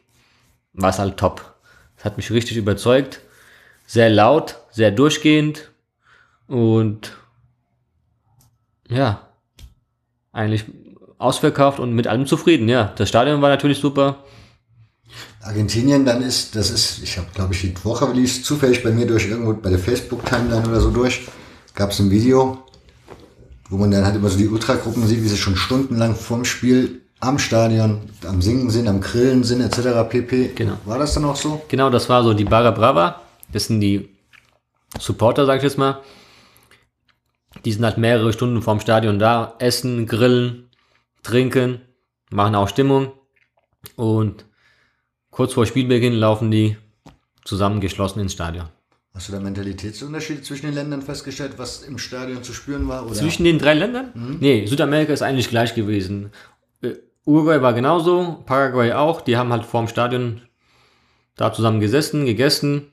[0.73, 1.55] war es halt top.
[1.97, 3.21] Das hat mich richtig überzeugt.
[3.87, 5.71] Sehr laut, sehr durchgehend
[6.47, 7.17] und
[8.89, 9.29] ja,
[10.33, 10.65] eigentlich
[11.19, 12.69] ausverkauft und mit allem zufrieden.
[12.69, 14.17] Ja, das Stadion war natürlich super.
[15.43, 19.07] Argentinien, dann ist, das ist, ich habe, glaube ich, die Woche lief zufällig bei mir
[19.07, 21.29] durch irgendwo bei der Facebook-Timeline oder so durch,
[21.75, 22.59] gab es ein Video,
[23.71, 27.03] wo man dann halt immer so die Ultragruppen sieht, wie sie schon stundenlang vorm Spiel
[27.21, 30.09] am Stadion, am Singen sind, am Grillen sind, etc.
[30.09, 30.53] pp.
[30.55, 30.77] Genau.
[30.85, 31.63] War das dann auch so?
[31.69, 33.23] Genau, das war so die Barra Brava.
[33.53, 34.11] Das sind die
[34.99, 36.01] Supporter, sag ich jetzt mal.
[37.67, 40.71] Die sind halt mehrere Stunden vorm Stadion da, essen, grillen,
[41.25, 41.81] trinken,
[42.31, 43.11] machen auch Stimmung.
[43.97, 44.47] Und
[45.33, 46.77] kurz vor Spielbeginn laufen die
[47.45, 48.69] zusammengeschlossen ins Stadion.
[49.13, 53.05] Hast du da Mentalitätsunterschiede zwischen den Ländern festgestellt, was im Stadion zu spüren war?
[53.05, 53.15] Oder?
[53.15, 54.13] Zwischen den drei Ländern?
[54.15, 54.37] Mhm.
[54.39, 56.31] Nee, Südamerika ist eigentlich gleich gewesen.
[56.83, 56.93] Äh,
[57.25, 59.23] Uruguay war genauso, Paraguay auch.
[59.23, 60.43] Die haben halt vorm Stadion
[61.35, 62.93] da zusammen gesessen, gegessen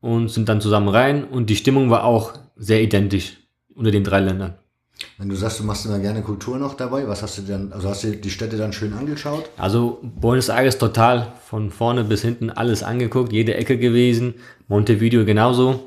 [0.00, 1.24] und sind dann zusammen rein.
[1.24, 3.38] Und die Stimmung war auch sehr identisch
[3.74, 4.54] unter den drei Ländern.
[5.18, 7.88] Wenn du sagst, du machst immer gerne Kultur noch dabei, was hast du denn, also
[7.88, 9.50] hast du die Städte dann schön angeschaut?
[9.56, 14.34] Also Buenos Aires total von vorne bis hinten alles angeguckt, jede Ecke gewesen,
[14.68, 15.86] Montevideo genauso.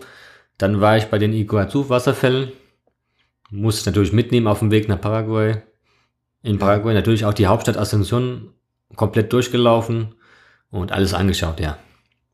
[0.58, 2.52] Dann war ich bei den Iguazu-Wasserfällen,
[3.50, 5.62] musste ich natürlich mitnehmen auf dem Weg nach Paraguay.
[6.44, 8.54] In Paraguay natürlich auch die Hauptstadt Asunción
[8.96, 10.16] komplett durchgelaufen
[10.70, 11.78] und alles angeschaut, ja.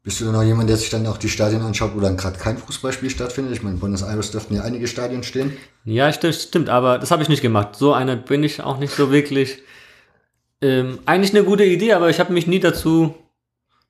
[0.03, 2.57] Bist du noch jemand, der sich dann auch die Stadien anschaut, wo dann gerade kein
[2.57, 3.53] Fußballspiel stattfindet?
[3.53, 5.55] Ich meine, in Buenos Aires dürften ja einige Stadien stehen.
[5.85, 7.77] Ja, stimmt, stimmt, aber das habe ich nicht gemacht.
[7.77, 9.63] So einer bin ich auch nicht so wirklich.
[10.61, 13.15] Ähm, eigentlich eine gute Idee, aber ich habe mich nie dazu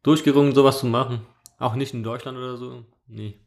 [0.04, 1.22] durchgerungen, sowas zu machen.
[1.58, 2.86] Auch nicht in Deutschland oder so.
[3.08, 3.40] Nee.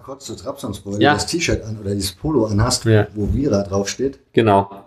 [0.00, 1.10] Nochmal kurz zu Trabzonspor, wenn Ja.
[1.12, 3.06] du das T-Shirt an oder dieses Polo anhast, Ja.
[3.14, 4.18] wo Vira draufsteht.
[4.32, 4.84] Genau.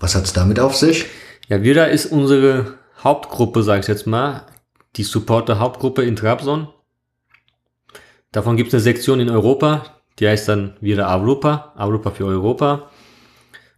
[0.00, 1.06] Was hat's damit auf sich?
[1.48, 4.46] Ja, Vira ist unsere Hauptgruppe, sag ich jetzt mal.
[4.96, 6.68] Die Supporter-Hauptgruppe in Trabzon.
[8.32, 9.84] Davon gibt es eine Sektion in Europa,
[10.18, 12.90] die heißt dann Vira Europa, Europa für Europa.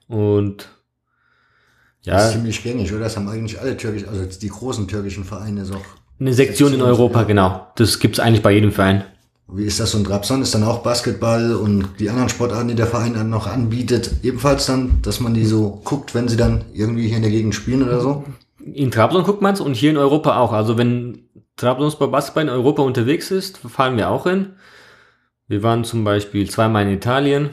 [0.08, 0.68] Und
[2.04, 3.00] Das ist ja, ziemlich gängig, oder?
[3.04, 5.76] Das haben eigentlich alle türkisch, also die großen türkischen Vereine so.
[6.20, 7.66] eine Sektion in Europa, genau.
[7.76, 9.04] Das gibt es eigentlich bei jedem Verein.
[9.46, 10.42] Wie ist das so in Trabzon?
[10.42, 14.66] Ist dann auch Basketball und die anderen Sportarten, die der Verein dann noch anbietet, ebenfalls
[14.66, 17.82] dann, dass man die so guckt, wenn sie dann irgendwie hier in der Gegend spielen
[17.82, 18.24] oder so?
[18.64, 20.52] In Trabzon guckt man es und hier in Europa auch.
[20.52, 24.54] Also wenn Trabzonspor Basketball in Europa unterwegs ist, fahren wir auch hin.
[25.46, 27.50] Wir waren zum Beispiel zweimal in Italien.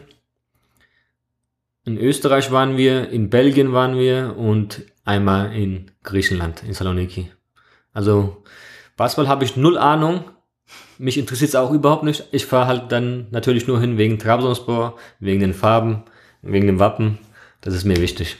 [1.83, 7.31] In Österreich waren wir, in Belgien waren wir und einmal in Griechenland, in Saloniki.
[7.91, 8.43] Also
[8.97, 10.23] Basketball habe ich null Ahnung.
[11.01, 12.27] Mich interessiert es auch überhaupt nicht.
[12.31, 16.03] Ich fahre halt dann natürlich nur hin wegen Trabzonspor, wegen den Farben,
[16.43, 17.17] wegen dem Wappen.
[17.61, 18.37] Das ist mir wichtig.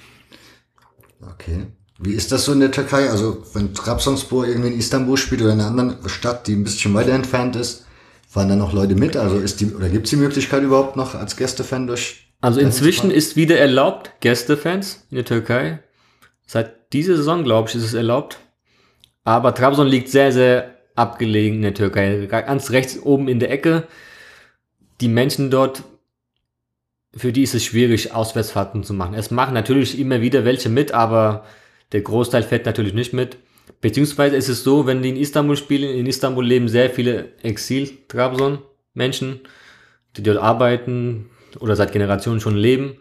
[1.19, 1.65] Okay.
[1.97, 3.09] Wie ist das so in der Türkei?
[3.09, 6.93] Also wenn Trabzonspor irgendwie in Istanbul spielt oder in einer anderen Stadt, die ein bisschen
[6.93, 7.87] weiter entfernt ist,
[8.29, 9.17] fahren dann noch Leute mit?
[9.17, 12.27] Also ist die oder gibt es die Möglichkeit überhaupt noch als Gästefan durch?
[12.41, 15.79] Also inzwischen ist wieder erlaubt Gästefans in der Türkei.
[16.45, 18.37] Seit dieser Saison glaube ich ist es erlaubt.
[19.23, 23.87] Aber Trabzon liegt sehr sehr abgelegen in der Türkei, ganz rechts oben in der Ecke.
[24.99, 25.83] Die Menschen dort
[27.15, 29.13] für die ist es schwierig, Auswärtsfahrten zu machen.
[29.15, 31.43] Es machen natürlich immer wieder welche mit, aber
[31.91, 33.37] der Großteil fährt natürlich nicht mit.
[33.81, 39.41] Beziehungsweise ist es so, wenn die in Istanbul spielen, in Istanbul leben sehr viele Exil-Trabzon-Menschen,
[40.15, 42.97] die dort arbeiten oder seit Generationen schon leben.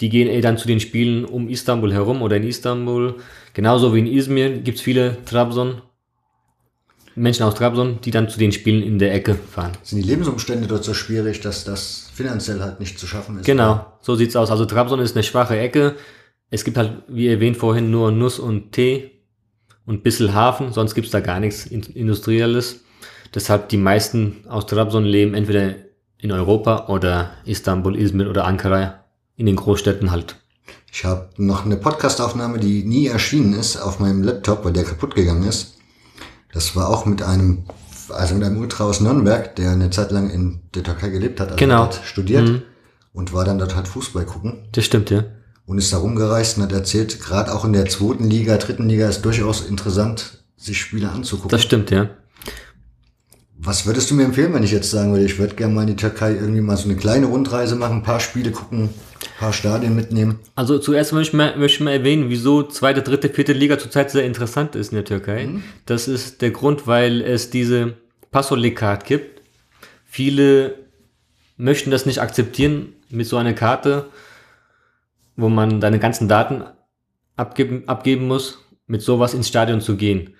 [0.00, 3.14] Die gehen eh dann zu den Spielen um Istanbul herum oder in Istanbul.
[3.54, 5.80] Genauso wie in Izmir gibt es viele Trabzon,
[7.16, 9.72] Menschen aus Trabzon, die dann zu den Spielen in der Ecke fahren.
[9.82, 13.46] Sind die Lebensumstände dort so schwierig, dass das finanziell halt nicht zu schaffen ist?
[13.46, 14.50] Genau, so sieht's aus.
[14.50, 15.96] Also Trabzon ist eine schwache Ecke.
[16.50, 19.10] Es gibt halt, wie erwähnt vorhin, nur Nuss und Tee
[19.86, 22.80] und ein bisschen Hafen, sonst gibt's da gar nichts Industrielles.
[23.34, 25.74] Deshalb die meisten aus Trabzon leben entweder
[26.18, 29.04] in Europa oder Istanbul, Izmir oder Ankara,
[29.36, 30.36] in den Großstädten halt.
[30.92, 35.14] Ich habe noch eine Podcastaufnahme, die nie erschienen ist, auf meinem Laptop, weil der kaputt
[35.14, 35.73] gegangen ist.
[36.54, 37.64] Das war auch mit einem,
[38.10, 41.48] also mit einem Ultra aus Nürnberg, der eine Zeit lang in der Türkei gelebt hat,
[41.48, 41.78] also Genau.
[41.84, 42.62] dort studiert Mhm.
[43.12, 44.68] und war dann dort halt Fußball gucken.
[44.72, 45.24] Das stimmt, ja.
[45.66, 49.08] und ist da rumgereist und hat erzählt, gerade auch in der zweiten Liga, dritten Liga
[49.08, 51.50] ist durchaus interessant, sich Spiele anzugucken.
[51.50, 52.10] Das stimmt, ja.
[53.56, 55.86] Was würdest du mir empfehlen, wenn ich jetzt sagen würde, ich würde gerne mal in
[55.88, 58.90] die Türkei irgendwie mal so eine kleine Rundreise machen, ein paar Spiele gucken,
[59.44, 60.38] paar Stadien mitnehmen?
[60.54, 64.10] Also zuerst möchte ich mal, möchte ich mal erwähnen, wieso zweite, dritte, vierte Liga zurzeit
[64.10, 65.48] sehr interessant ist in der Türkei.
[65.84, 67.94] Das ist der Grund, weil es diese
[68.30, 69.42] Passolik-Card gibt.
[70.06, 70.76] Viele
[71.56, 74.06] möchten das nicht akzeptieren mit so einer Karte,
[75.36, 76.64] wo man deine ganzen Daten
[77.36, 80.34] abgeben, abgeben muss, mit sowas ins Stadion zu gehen.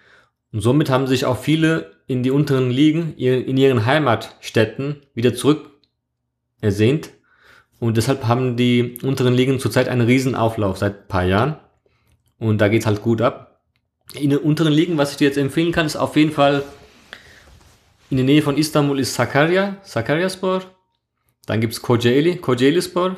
[0.52, 5.70] Und somit haben sich auch viele in die unteren Ligen, in ihren Heimatstädten wieder zurück
[6.60, 7.10] ersehnt.
[7.84, 11.56] Und deshalb haben die unteren Ligen zurzeit einen riesen Auflauf seit ein paar Jahren.
[12.38, 13.60] Und da geht's halt gut ab.
[14.14, 16.62] In den unteren Ligen, was ich dir jetzt empfehlen kann, ist auf jeden Fall
[18.08, 20.62] in der Nähe von Istanbul ist Sakarya, Sakaryaspor.
[21.44, 23.16] Dann gibt's Kocaeli, Kocaelispor.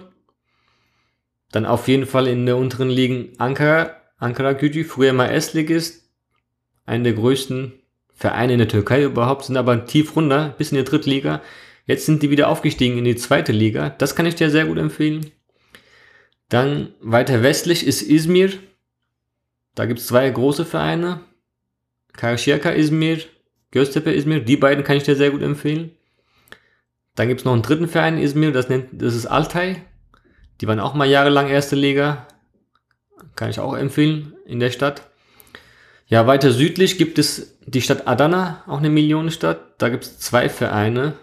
[1.53, 6.11] Dann auf jeden Fall in der unteren Ligen Ankara, Ankara Gücü, früher mal S-Ligist.
[6.87, 7.73] Einer der größten
[8.17, 11.41] Vereine in der Türkei überhaupt, sind aber tief runter, bis in die dritte Liga.
[11.87, 13.91] Jetzt sind die wieder aufgestiegen in die zweite Liga.
[13.91, 15.31] Das kann ich dir sehr gut empfehlen.
[16.49, 18.53] Dann weiter westlich ist Izmir.
[19.75, 21.21] Da gibt es zwei große Vereine.
[22.17, 23.21] Karşıyaka Izmir,
[23.71, 24.41] Göztepe Izmir.
[24.41, 25.93] Die beiden kann ich dir sehr gut empfehlen.
[27.15, 29.77] Dann gibt es noch einen dritten Verein in Izmir, das, nennt, das ist Altay.
[30.61, 32.27] Die waren auch mal jahrelang erste Liga.
[33.35, 35.11] Kann ich auch empfehlen in der Stadt.
[36.09, 39.61] Ja, weiter südlich gibt es die Stadt Adana, auch eine Millionenstadt.
[39.79, 41.15] Da gibt es zwei Vereine.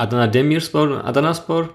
[0.00, 1.74] Adana Demirspor und Adanaspor.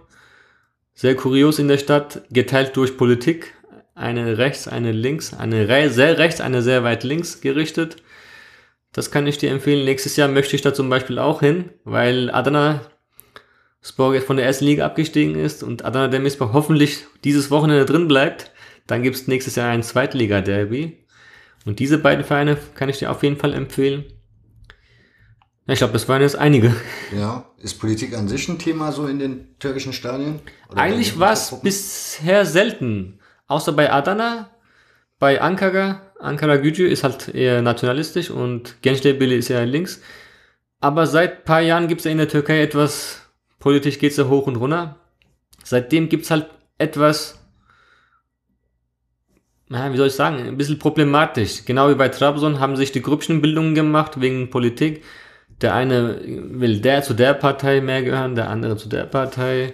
[0.95, 3.53] Sehr kurios in der Stadt, geteilt durch Politik.
[3.93, 7.97] Eine rechts, eine links, eine re sehr rechts, eine sehr weit links gerichtet.
[8.93, 9.85] Das kann ich dir empfehlen.
[9.85, 12.81] Nächstes Jahr möchte ich da zum Beispiel auch hin, weil Adana
[13.83, 18.07] Spor jetzt von der ersten Liga abgestiegen ist und Adana Demirspor hoffentlich dieses Wochenende drin
[18.07, 18.51] bleibt.
[18.88, 21.05] Dann gibt es nächstes Jahr ein Zweitliga-Derby.
[21.65, 24.05] Und diese beiden Vereine kann ich dir auf jeden Fall empfehlen.
[25.67, 26.75] Ja, ich glaube, das waren jetzt einige.
[27.17, 30.39] Ja, ist Politik an sich ein Thema so in den türkischen Stadien?
[30.69, 33.19] Oder Eigentlich war es bisher selten.
[33.47, 34.51] Außer bei Adana,
[35.19, 36.01] bei Ankara.
[36.19, 40.01] Ankara Gücü ist halt eher nationalistisch und Gençlerbirliği ist eher links.
[40.80, 43.21] Aber seit ein paar Jahren gibt es ja in der Türkei etwas,
[43.60, 44.97] politisch geht es ja hoch und runter.
[45.63, 46.47] Seitdem gibt es halt
[46.78, 47.39] etwas,
[49.67, 51.65] na, wie soll ich sagen, ein bisschen problematisch.
[51.65, 55.04] Genau wie bei Trabzon haben sich die Grüppchenbildungen gemacht wegen Politik.
[55.61, 59.73] Der eine will der zu der Partei mehr gehören, der andere zu der Partei.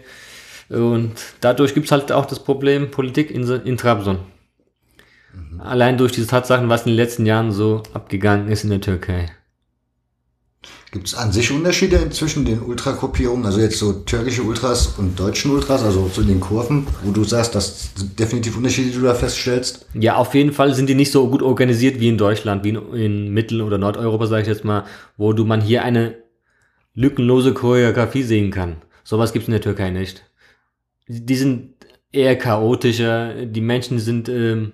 [0.69, 4.19] Und dadurch gibt es halt auch das Problem Politik in, in Trabzon.
[5.59, 9.31] Allein durch diese Tatsachen, was in den letzten Jahren so abgegangen ist in der Türkei.
[10.91, 15.51] Gibt es an sich Unterschiede zwischen den Ultragruppierungen, also jetzt so türkische Ultras und deutschen
[15.51, 19.13] Ultras, also zu den Kurven, wo du sagst, das sind definitiv Unterschiede, die du da
[19.13, 19.85] feststellst?
[19.93, 22.93] Ja, auf jeden Fall sind die nicht so gut organisiert wie in Deutschland, wie in,
[22.93, 24.83] in Mittel- oder Nordeuropa, sage ich jetzt mal,
[25.15, 26.17] wo du man hier eine
[26.93, 28.81] lückenlose Choreografie sehen kann.
[29.05, 30.25] Sowas gibt es in der Türkei nicht.
[31.07, 31.69] Die sind
[32.11, 34.73] eher chaotischer, die Menschen sind ähm,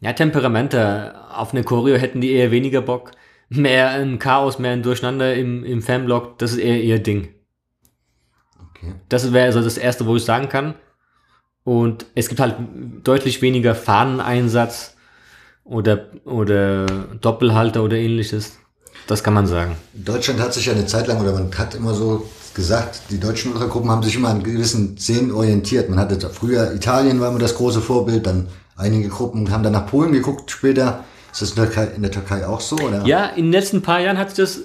[0.00, 1.26] ja, Temperamenter.
[1.36, 3.10] Auf eine Choreo hätten die eher weniger Bock
[3.48, 7.28] mehr ein Chaos, mehr ein Durcheinander im, im Fanblock, das ist eher ihr Ding.
[8.70, 8.94] Okay.
[9.08, 10.74] Das wäre also das Erste, wo ich sagen kann.
[11.64, 12.56] Und es gibt halt
[13.02, 14.96] deutlich weniger Fahneneinsatz
[15.64, 16.86] oder, oder
[17.20, 18.58] Doppelhalter oder ähnliches.
[19.06, 19.76] Das kann man sagen.
[19.92, 23.52] Deutschland hat sich ja eine Zeit lang, oder man hat immer so gesagt, die deutschen
[23.52, 25.88] Ultragruppen haben sich immer an gewissen Szenen orientiert.
[25.90, 29.86] Man hatte früher Italien war immer das große Vorbild, dann einige Gruppen haben dann nach
[29.86, 31.04] Polen geguckt später.
[31.38, 32.76] Ist das in der Türkei auch so?
[32.76, 33.04] Oder?
[33.04, 34.62] Ja, in den letzten paar Jahren hat sich das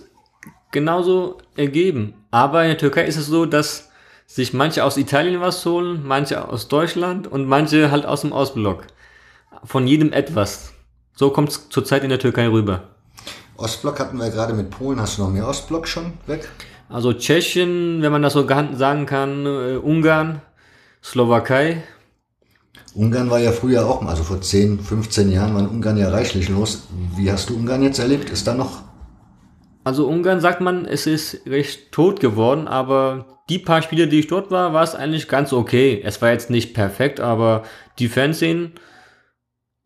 [0.71, 2.13] genauso ergeben.
[2.31, 3.89] Aber in der Türkei ist es so, dass
[4.25, 8.85] sich manche aus Italien was holen, manche aus Deutschland und manche halt aus dem Ostblock.
[9.65, 10.71] Von jedem etwas.
[11.13, 12.83] So kommt es zurzeit in der Türkei rüber.
[13.57, 15.01] Ostblock hatten wir gerade mit Polen.
[15.01, 16.47] Hast du noch mehr Ostblock schon weg?
[16.87, 20.41] Also Tschechien, wenn man das so sagen kann, äh, Ungarn,
[21.03, 21.83] Slowakei,
[22.93, 26.87] Ungarn war ja früher auch, also vor 10, 15 Jahren war Ungarn ja reichlich los.
[27.15, 28.29] Wie hast du Ungarn jetzt erlebt?
[28.29, 28.83] Ist da noch?
[29.83, 34.27] Also Ungarn sagt man, es ist recht tot geworden, aber die paar Spiele, die ich
[34.27, 36.01] dort war, war es eigentlich ganz okay.
[36.03, 37.63] Es war jetzt nicht perfekt, aber
[37.97, 38.73] die Fanszenen,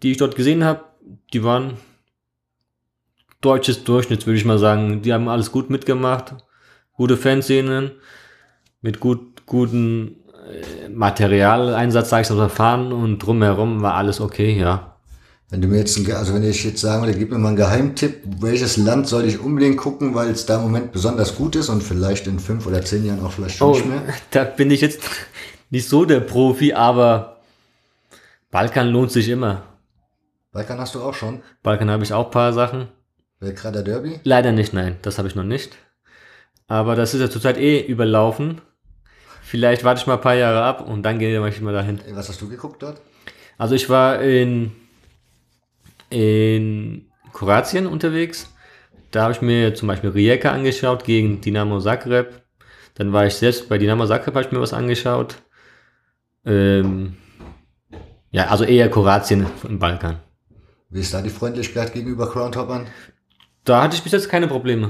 [0.04, 0.84] die ich dort gesehen habe,
[1.34, 1.78] die waren
[3.42, 5.02] deutsches Durchschnitt, würde ich mal sagen.
[5.04, 6.36] Die haben alles gut mitgemacht,
[6.94, 7.92] gute Fanszenen
[8.82, 10.18] mit gut, guten
[10.94, 14.96] Materialeinsatz, sage ich so, Verfahren und drumherum war alles okay, ja.
[15.50, 18.22] Wenn du mir jetzt, also wenn ich jetzt sagen würde, gib mir mal einen Geheimtipp,
[18.40, 21.84] welches Land soll ich unbedingt gucken, weil es da im Moment besonders gut ist und
[21.84, 24.02] vielleicht in fünf oder zehn Jahren auch vielleicht schon oh, nicht mehr?
[24.32, 25.02] Da bin ich jetzt
[25.70, 27.38] nicht so der Profi, aber
[28.50, 29.64] Balkan lohnt sich immer.
[30.52, 31.42] Balkan hast du auch schon?
[31.62, 32.88] Balkan habe ich auch paar Sachen.
[33.40, 34.20] Belgrader Derby?
[34.24, 35.78] Leider nicht, nein, das habe ich noch nicht.
[36.68, 38.62] Aber das ist ja zurzeit eh überlaufen.
[39.46, 42.02] Vielleicht warte ich mal ein paar Jahre ab und dann gehe ich mal dahin.
[42.14, 43.00] Was hast du geguckt dort?
[43.60, 44.72] Also ich war in,
[46.10, 48.52] in Kroatien unterwegs.
[49.12, 52.42] Da habe ich mir zum Beispiel Rijeka angeschaut gegen Dinamo Zagreb.
[52.96, 55.36] Dann war ich selbst bei Dinamo Zagreb, habe ich mir was angeschaut.
[56.44, 57.16] Ähm,
[58.32, 60.18] ja, also eher Kroatien im Balkan.
[60.90, 62.88] Wie ist da die Freundlichkeit gegenüber Groundhoppern?
[63.64, 64.90] Da hatte ich bis jetzt keine Probleme.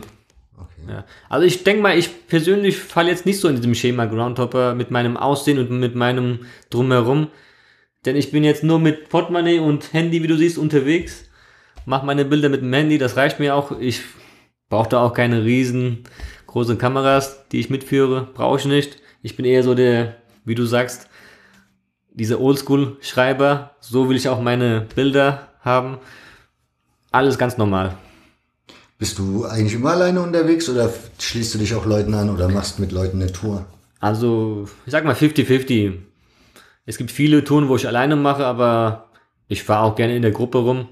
[0.87, 1.05] Ja.
[1.29, 4.91] Also ich denke mal, ich persönlich falle jetzt nicht so in diesem Schema Groundhopper mit
[4.91, 7.27] meinem Aussehen und mit meinem Drumherum.
[8.05, 11.25] Denn ich bin jetzt nur mit Portemonnaie und Handy, wie du siehst, unterwegs.
[11.85, 13.79] Mache meine Bilder mit dem Handy, das reicht mir auch.
[13.79, 14.01] Ich
[14.69, 18.27] brauche da auch keine riesengroßen Kameras, die ich mitführe.
[18.33, 18.97] Brauche ich nicht.
[19.23, 21.09] Ich bin eher so der, wie du sagst,
[22.11, 23.75] dieser Oldschool-Schreiber.
[23.79, 25.97] So will ich auch meine Bilder haben.
[27.11, 27.97] Alles ganz normal.
[28.97, 32.79] Bist du eigentlich immer alleine unterwegs oder schließt du dich auch Leuten an oder machst
[32.79, 33.65] mit Leuten eine Tour?
[33.99, 35.93] Also, ich sag mal 50-50.
[36.85, 39.09] Es gibt viele Touren, wo ich alleine mache, aber
[39.47, 40.87] ich fahre auch gerne in der Gruppe rum.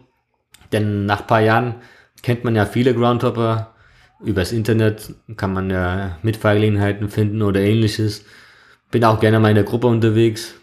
[0.72, 1.76] Denn nach ein paar Jahren
[2.24, 3.74] kennt man ja viele Groundhopper.
[4.22, 8.26] Übers Internet kann man ja Mitfahrgelegenheiten finden oder ähnliches.
[8.92, 10.56] Bin auch gerne mal in der Gruppe unterwegs.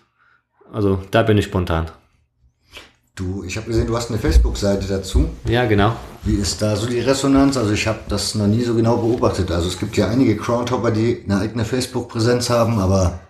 [0.73, 1.91] Also da bin ich spontan.
[3.15, 5.29] Du, ich habe gesehen, du hast eine Facebook-Seite dazu.
[5.47, 5.95] Ja, genau.
[6.25, 7.57] Wie ist da so die Resonanz?
[7.57, 9.51] Also ich habe das noch nie so genau beobachtet.
[9.51, 13.21] Also es gibt ja einige Crowdhopper, die eine eigene Facebook-Präsenz haben, aber...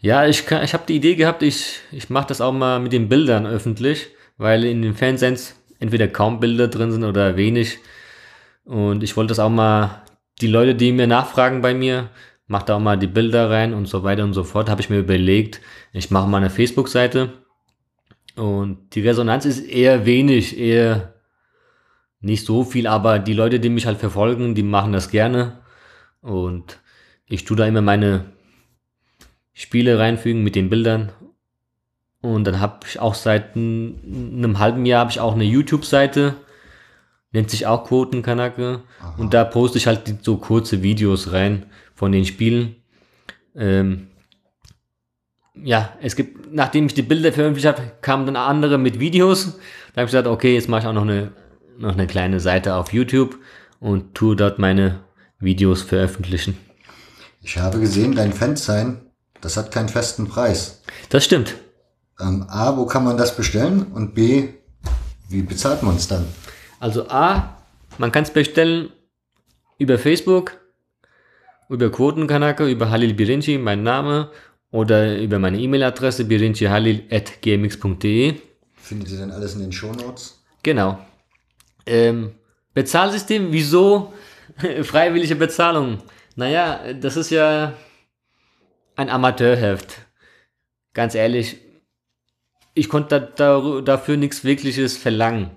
[0.00, 3.08] Ja, ich, ich habe die Idee gehabt, ich, ich mache das auch mal mit den
[3.08, 7.78] Bildern öffentlich, weil in den Fansens entweder kaum Bilder drin sind oder wenig.
[8.64, 10.02] Und ich wollte das auch mal,
[10.40, 12.08] die Leute, die mir nachfragen bei mir,
[12.46, 14.90] mach da auch mal die Bilder rein und so weiter und so fort, habe ich
[14.90, 15.60] mir überlegt,
[15.92, 17.32] ich mache mal eine Facebook-Seite
[18.36, 21.14] und die Resonanz ist eher wenig, eher
[22.20, 25.60] nicht so viel, aber die Leute, die mich halt verfolgen, die machen das gerne.
[26.20, 26.78] Und
[27.26, 28.26] ich tue da immer meine
[29.52, 31.12] Spiele reinfügen mit den Bildern.
[32.20, 36.34] Und dann habe ich auch seit einem halben Jahr habe ich auch eine YouTube-Seite,
[37.32, 38.82] nennt sich auch Quotenkanake.
[39.16, 42.76] Und da poste ich halt so kurze Videos rein von den Spielen.
[43.54, 44.09] Ähm,
[45.54, 49.56] ja, es gibt, nachdem ich die Bilder veröffentlicht habe, kamen dann andere mit Videos.
[49.94, 51.32] Da habe ich gesagt, okay, jetzt mache ich auch noch eine,
[51.78, 53.38] noch eine kleine Seite auf YouTube
[53.80, 55.00] und tue dort meine
[55.38, 56.56] Videos veröffentlichen.
[57.42, 59.00] Ich habe gesehen, dein Fansign,
[59.40, 60.82] das hat keinen festen Preis.
[61.08, 61.56] Das stimmt.
[62.20, 63.86] Ähm, A, wo kann man das bestellen?
[63.94, 64.48] Und B,
[65.28, 66.26] wie bezahlt man es dann?
[66.78, 67.56] Also A,
[67.98, 68.90] man kann es bestellen
[69.78, 70.58] über Facebook,
[71.70, 74.30] über Quotenkanake, über Halil Birinci, mein Name,
[74.70, 78.34] oder über meine E-Mail-Adresse birincihalil.gmx.de.
[78.76, 80.42] Findet ihr dann alles in den Shownotes?
[80.62, 80.98] Genau.
[81.86, 82.32] Ähm,
[82.74, 84.12] Bezahlsystem, wieso
[84.82, 86.02] freiwillige Bezahlung?
[86.36, 87.72] Naja, das ist ja
[88.96, 89.98] ein Amateurheft.
[90.92, 91.58] Ganz ehrlich,
[92.74, 95.50] ich konnte da, da, dafür nichts Wirkliches verlangen.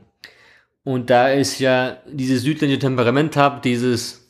[0.84, 4.22] Und da ist ja dieses südländische Temperament habe, dieses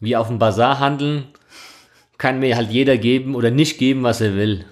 [0.00, 1.26] wie auf dem Bazar handeln,
[2.18, 4.64] kann mir halt jeder geben oder nicht geben, was er will.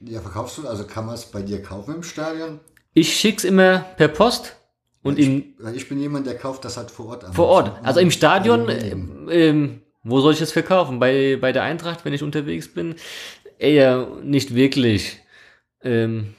[0.00, 2.60] Ja, verkaufst du, also kann man es bei dir kaufen im Stadion?
[2.94, 4.56] Ich schick's immer per Post.
[5.02, 7.34] Und ich, im, weil ich bin jemand, der kauft das halt vor Ort.
[7.34, 7.80] Vor Ort.
[7.82, 8.90] Also im Stadion, äh,
[9.30, 10.98] ähm, wo soll ich es verkaufen?
[10.98, 12.96] Bei, bei der Eintracht, wenn ich unterwegs bin?
[13.58, 15.18] Eher nicht wirklich.
[15.82, 16.34] Ähm,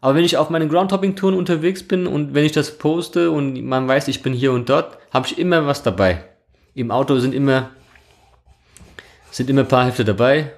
[0.00, 3.88] aber wenn ich auf meinen Groundhopping-Touren unterwegs bin und wenn ich das poste und man
[3.88, 6.24] weiß, ich bin hier und dort, habe ich immer was dabei.
[6.74, 7.70] Im Auto sind immer,
[9.34, 10.52] sind immer ein paar Hefte dabei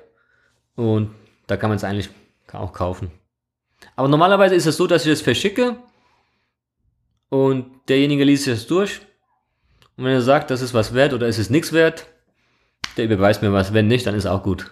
[0.74, 1.10] und
[1.46, 2.10] da kann man es eigentlich
[2.52, 3.10] auch kaufen.
[3.94, 5.76] Aber normalerweise ist es so, dass ich das verschicke
[7.30, 9.00] und derjenige liest es durch.
[9.96, 12.06] Und wenn er sagt, das ist was wert oder ist es nichts wert,
[12.98, 13.72] der überweist mir was.
[13.72, 14.70] Wenn nicht, dann ist auch gut.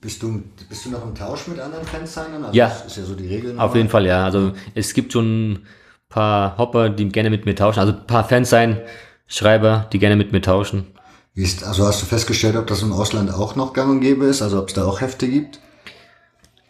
[0.00, 2.44] Bist du, bist du noch im Tausch mit anderen Fansignern?
[2.44, 2.66] Also ja.
[2.66, 3.58] Das ist ja so die Regel.
[3.58, 4.24] Auf jeden Fall, ja.
[4.24, 5.66] Also es gibt schon ein
[6.08, 7.78] paar Hopper, die gerne mit mir tauschen.
[7.78, 10.88] Also ein paar Fansign-Schreiber, die gerne mit mir tauschen.
[11.34, 14.24] Wie ist, also hast du festgestellt, ob das im Ausland auch noch gang und gäbe
[14.24, 14.40] ist?
[14.40, 15.60] Also ob es da auch Hefte gibt?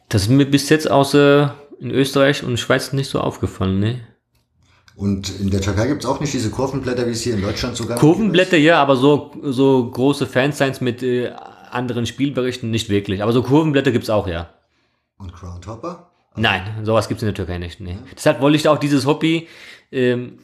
[0.09, 4.01] Das ist mir bis jetzt außer in Österreich und Schweiz nicht so aufgefallen, ne?
[4.97, 7.77] Und in der Türkei gibt es auch nicht diese Kurvenblätter, wie es hier in Deutschland
[7.77, 11.33] sogar Kurvenblätter, ja, aber so, so große Fansigns mit äh,
[11.71, 13.23] anderen Spielberichten nicht wirklich.
[13.23, 14.51] Aber so Kurvenblätter gibt es auch, ja.
[15.19, 16.11] Und Groundhopper?
[16.37, 17.81] Nein, sowas gibt es in der Türkei nicht.
[17.81, 17.93] Nee.
[17.93, 17.99] Ja.
[18.15, 19.49] Deshalb wollte ich auch dieses Hobby,
[19.91, 20.39] ähm,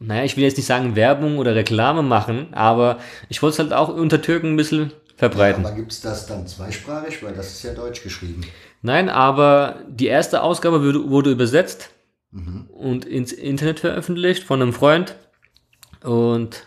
[0.00, 3.72] naja, ich will jetzt nicht sagen Werbung oder Reklame machen, aber ich wollte es halt
[3.72, 5.62] auch unter Türken ein bisschen verbreiten.
[5.62, 7.22] Ja, aber gibt es das dann zweisprachig?
[7.22, 8.42] Weil das ist ja deutsch geschrieben.
[8.82, 11.90] Nein, aber die erste Ausgabe wurde, wurde übersetzt
[12.32, 12.66] mhm.
[12.70, 15.16] und ins Internet veröffentlicht von einem Freund.
[16.02, 16.66] Und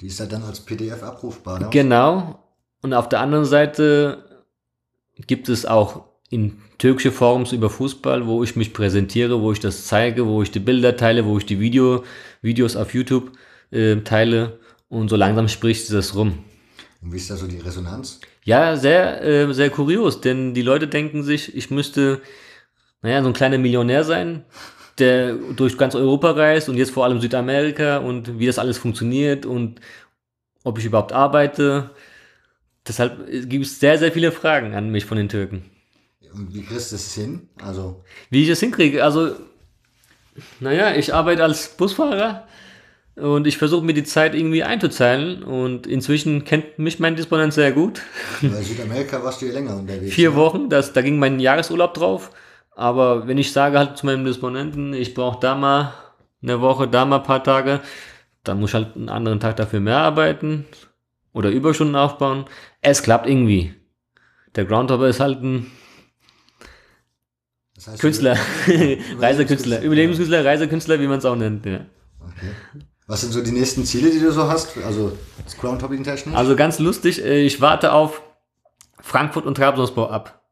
[0.00, 1.58] die ist ja dann als PDF abrufbar.
[1.58, 1.68] Ne?
[1.70, 2.44] Genau.
[2.82, 4.44] Und auf der anderen Seite
[5.26, 9.86] gibt es auch in türkische Forums über Fußball, wo ich mich präsentiere, wo ich das
[9.86, 12.04] zeige, wo ich die Bilder teile, wo ich die Video,
[12.40, 13.32] Videos auf YouTube
[13.70, 14.58] äh, teile
[14.88, 16.38] und so langsam spricht das rum.
[17.02, 18.20] Und wie ist da so die Resonanz?
[18.44, 22.22] Ja, sehr, äh, sehr kurios, denn die Leute denken sich, ich müsste,
[23.02, 24.44] naja, so ein kleiner Millionär sein,
[24.98, 29.44] der durch ganz Europa reist und jetzt vor allem Südamerika und wie das alles funktioniert
[29.44, 29.80] und
[30.64, 31.90] ob ich überhaupt arbeite.
[32.88, 35.64] Deshalb gibt es sehr, sehr viele Fragen an mich von den Türken.
[36.32, 37.48] Und wie kriegst du es hin?
[37.62, 39.04] Also wie ich es hinkriege?
[39.04, 39.32] Also,
[40.60, 42.46] naja, ich arbeite als Busfahrer
[43.16, 47.72] und ich versuche mir die Zeit irgendwie einzuzahlen und inzwischen kennt mich mein Disponent sehr
[47.72, 48.02] gut.
[48.42, 50.14] Bei Südamerika warst du ja länger unterwegs.
[50.14, 50.36] Vier ne?
[50.36, 52.30] Wochen, das, da ging mein Jahresurlaub drauf.
[52.76, 55.92] Aber wenn ich sage halt zu meinem Disponenten, ich brauche da mal
[56.42, 57.80] eine Woche, da mal ein paar Tage,
[58.44, 60.66] dann muss ich halt einen anderen Tag dafür mehr arbeiten
[61.32, 62.46] oder Überstunden aufbauen.
[62.80, 63.74] Es klappt irgendwie.
[64.56, 65.70] Der Groundhopper ist halt ein
[67.80, 68.36] das heißt, Künstler,
[69.18, 71.64] Reisekünstler, Überlebenskünstler, Reisekünstler, wie man es auch nennt.
[71.64, 71.86] Ja.
[72.20, 72.52] Okay.
[73.06, 74.76] Was sind so die nächsten Ziele, die du so hast?
[74.84, 75.16] Also
[75.58, 76.34] Groundhopping technisch?
[76.34, 78.20] Also ganz lustig, äh, ich warte auf
[79.00, 80.42] Frankfurt und Trabzonspor ab.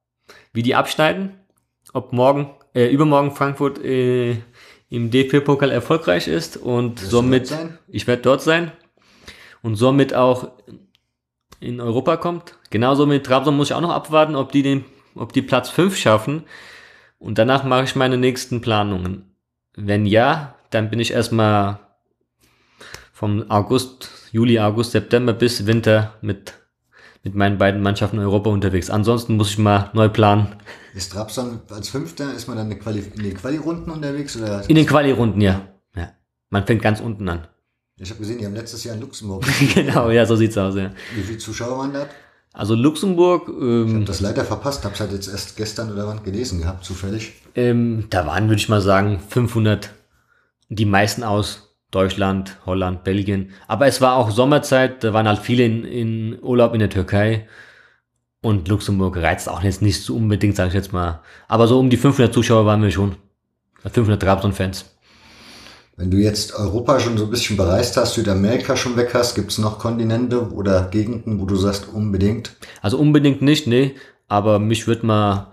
[0.55, 1.35] Wie die abschneiden,
[1.93, 4.39] ob morgen, äh, übermorgen Frankfurt äh,
[4.89, 7.55] im DFB-Pokal erfolgreich ist und Wirst somit,
[7.89, 8.73] ich werde dort sein
[9.61, 10.51] und somit auch
[11.61, 12.55] in Europa kommt.
[12.71, 15.95] Genauso mit Trabzon muss ich auch noch abwarten, ob die den, ob die Platz 5
[15.95, 16.45] schaffen.
[17.19, 19.25] Und danach mache ich meine nächsten Planungen.
[19.77, 21.81] Wenn ja, dann bin ich erstmal
[23.13, 26.55] vom August, Juli, August, September bis Winter mit,
[27.25, 28.91] mit meinen beiden Mannschaften in Europa unterwegs.
[28.91, 30.55] Ansonsten muss ich mal neu planen.
[30.95, 34.37] Ist Trabzon als Fünfter, ist man dann in den Quali-Runden unterwegs?
[34.37, 35.67] Oder in den Quali-Runden, ja.
[35.97, 36.13] ja.
[36.51, 37.47] Man fängt ganz unten an.
[38.01, 39.45] Ich habe gesehen, die haben letztes Jahr in Luxemburg.
[39.75, 40.93] genau, ja, so sieht's aus, ja.
[41.17, 42.09] Wie viele Zuschauer waren da?
[42.59, 43.49] Also Luxemburg.
[43.49, 46.61] Ähm, ich habe das leider verpasst, habe es halt jetzt erst gestern oder wann gelesen
[46.61, 47.35] gehabt, zufällig.
[47.55, 49.91] Ähm, da waren, würde ich mal sagen, 500,
[50.69, 53.51] die meisten aus Deutschland, Holland, Belgien.
[53.69, 57.47] Aber es war auch Sommerzeit, da waren halt viele in, in Urlaub in der Türkei.
[58.43, 61.23] Und Luxemburg reizt auch jetzt nicht so unbedingt, sage ich jetzt mal.
[61.47, 63.15] Aber so um die 500 Zuschauer waren wir schon.
[63.85, 64.98] 500 Trabzon-Fans.
[65.99, 69.51] Wenn du jetzt Europa schon so ein bisschen bereist hast, Südamerika schon weg hast, gibt
[69.51, 72.53] es noch Kontinente oder Gegenden, wo du sagst, unbedingt?
[72.83, 73.97] Also unbedingt nicht, nee.
[74.29, 75.53] Aber mich würde mal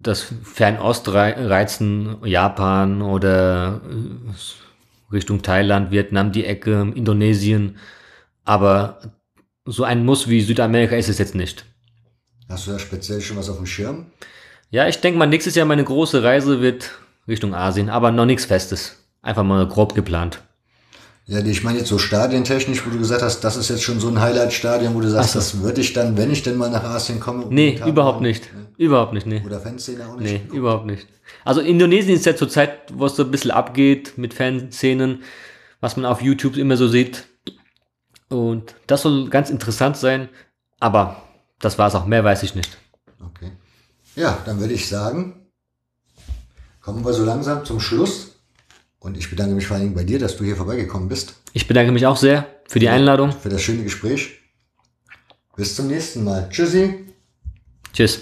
[0.00, 3.80] das Fernost reizen, Japan oder
[5.12, 7.78] Richtung Thailand, Vietnam, die Ecke, Indonesien.
[8.44, 8.98] Aber
[9.64, 11.64] so ein Muss wie Südamerika ist es jetzt nicht.
[12.48, 14.06] Hast du da speziell schon was auf dem Schirm?
[14.70, 16.90] Ja, ich denke mal, nächstes Jahr meine große Reise wird
[17.28, 18.99] Richtung Asien, aber noch nichts Festes.
[19.22, 20.42] Einfach mal grob geplant.
[21.26, 24.08] Ja, ich meine jetzt so stadientechnisch, wo du gesagt hast, das ist jetzt schon so
[24.08, 25.38] ein Highlight-Stadion, wo du sagst, so.
[25.38, 27.46] das würde ich dann, wenn ich denn mal nach Asien komme.
[27.48, 28.48] Nee, überhaupt nicht.
[28.78, 29.40] Überhaupt nicht, nee.
[29.44, 30.52] Oder Fanszene auch Nee, nicht.
[30.52, 31.06] überhaupt nicht.
[31.44, 35.22] Also Indonesien ist ja zurzeit, wo es so ein bisschen abgeht mit Fanszenen,
[35.80, 37.26] was man auf YouTube immer so sieht.
[38.28, 40.28] Und das soll ganz interessant sein,
[40.80, 41.22] aber
[41.60, 42.76] das war es auch, mehr weiß ich nicht.
[43.24, 43.52] Okay.
[44.16, 45.46] Ja, dann würde ich sagen,
[46.80, 48.29] kommen wir so langsam zum Schluss.
[49.00, 51.34] Und ich bedanke mich vor allen Dingen bei dir, dass du hier vorbeigekommen bist.
[51.54, 53.32] Ich bedanke mich auch sehr für die Einladung.
[53.32, 54.38] Für das schöne Gespräch.
[55.56, 56.48] Bis zum nächsten Mal.
[56.50, 57.06] Tschüssi.
[57.94, 58.20] Tschüss.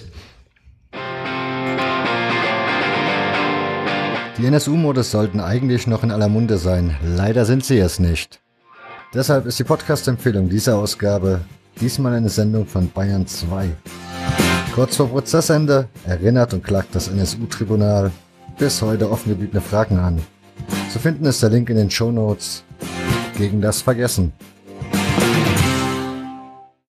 [4.39, 6.97] Die NSU-Modus sollten eigentlich noch in aller Munde sein.
[7.03, 8.41] Leider sind sie es nicht.
[9.13, 11.41] Deshalb ist die Podcast-Empfehlung dieser Ausgabe
[11.81, 13.71] diesmal eine Sendung von Bayern 2.
[14.77, 18.13] Kurz vor Prozessende erinnert und klagt das NSU-Tribunal
[18.59, 20.23] bis heute offen gebliebene Fragen an.
[20.93, 22.65] Zu finden ist der Link in den Shownotes
[23.37, 24.33] gegen das Vergessen.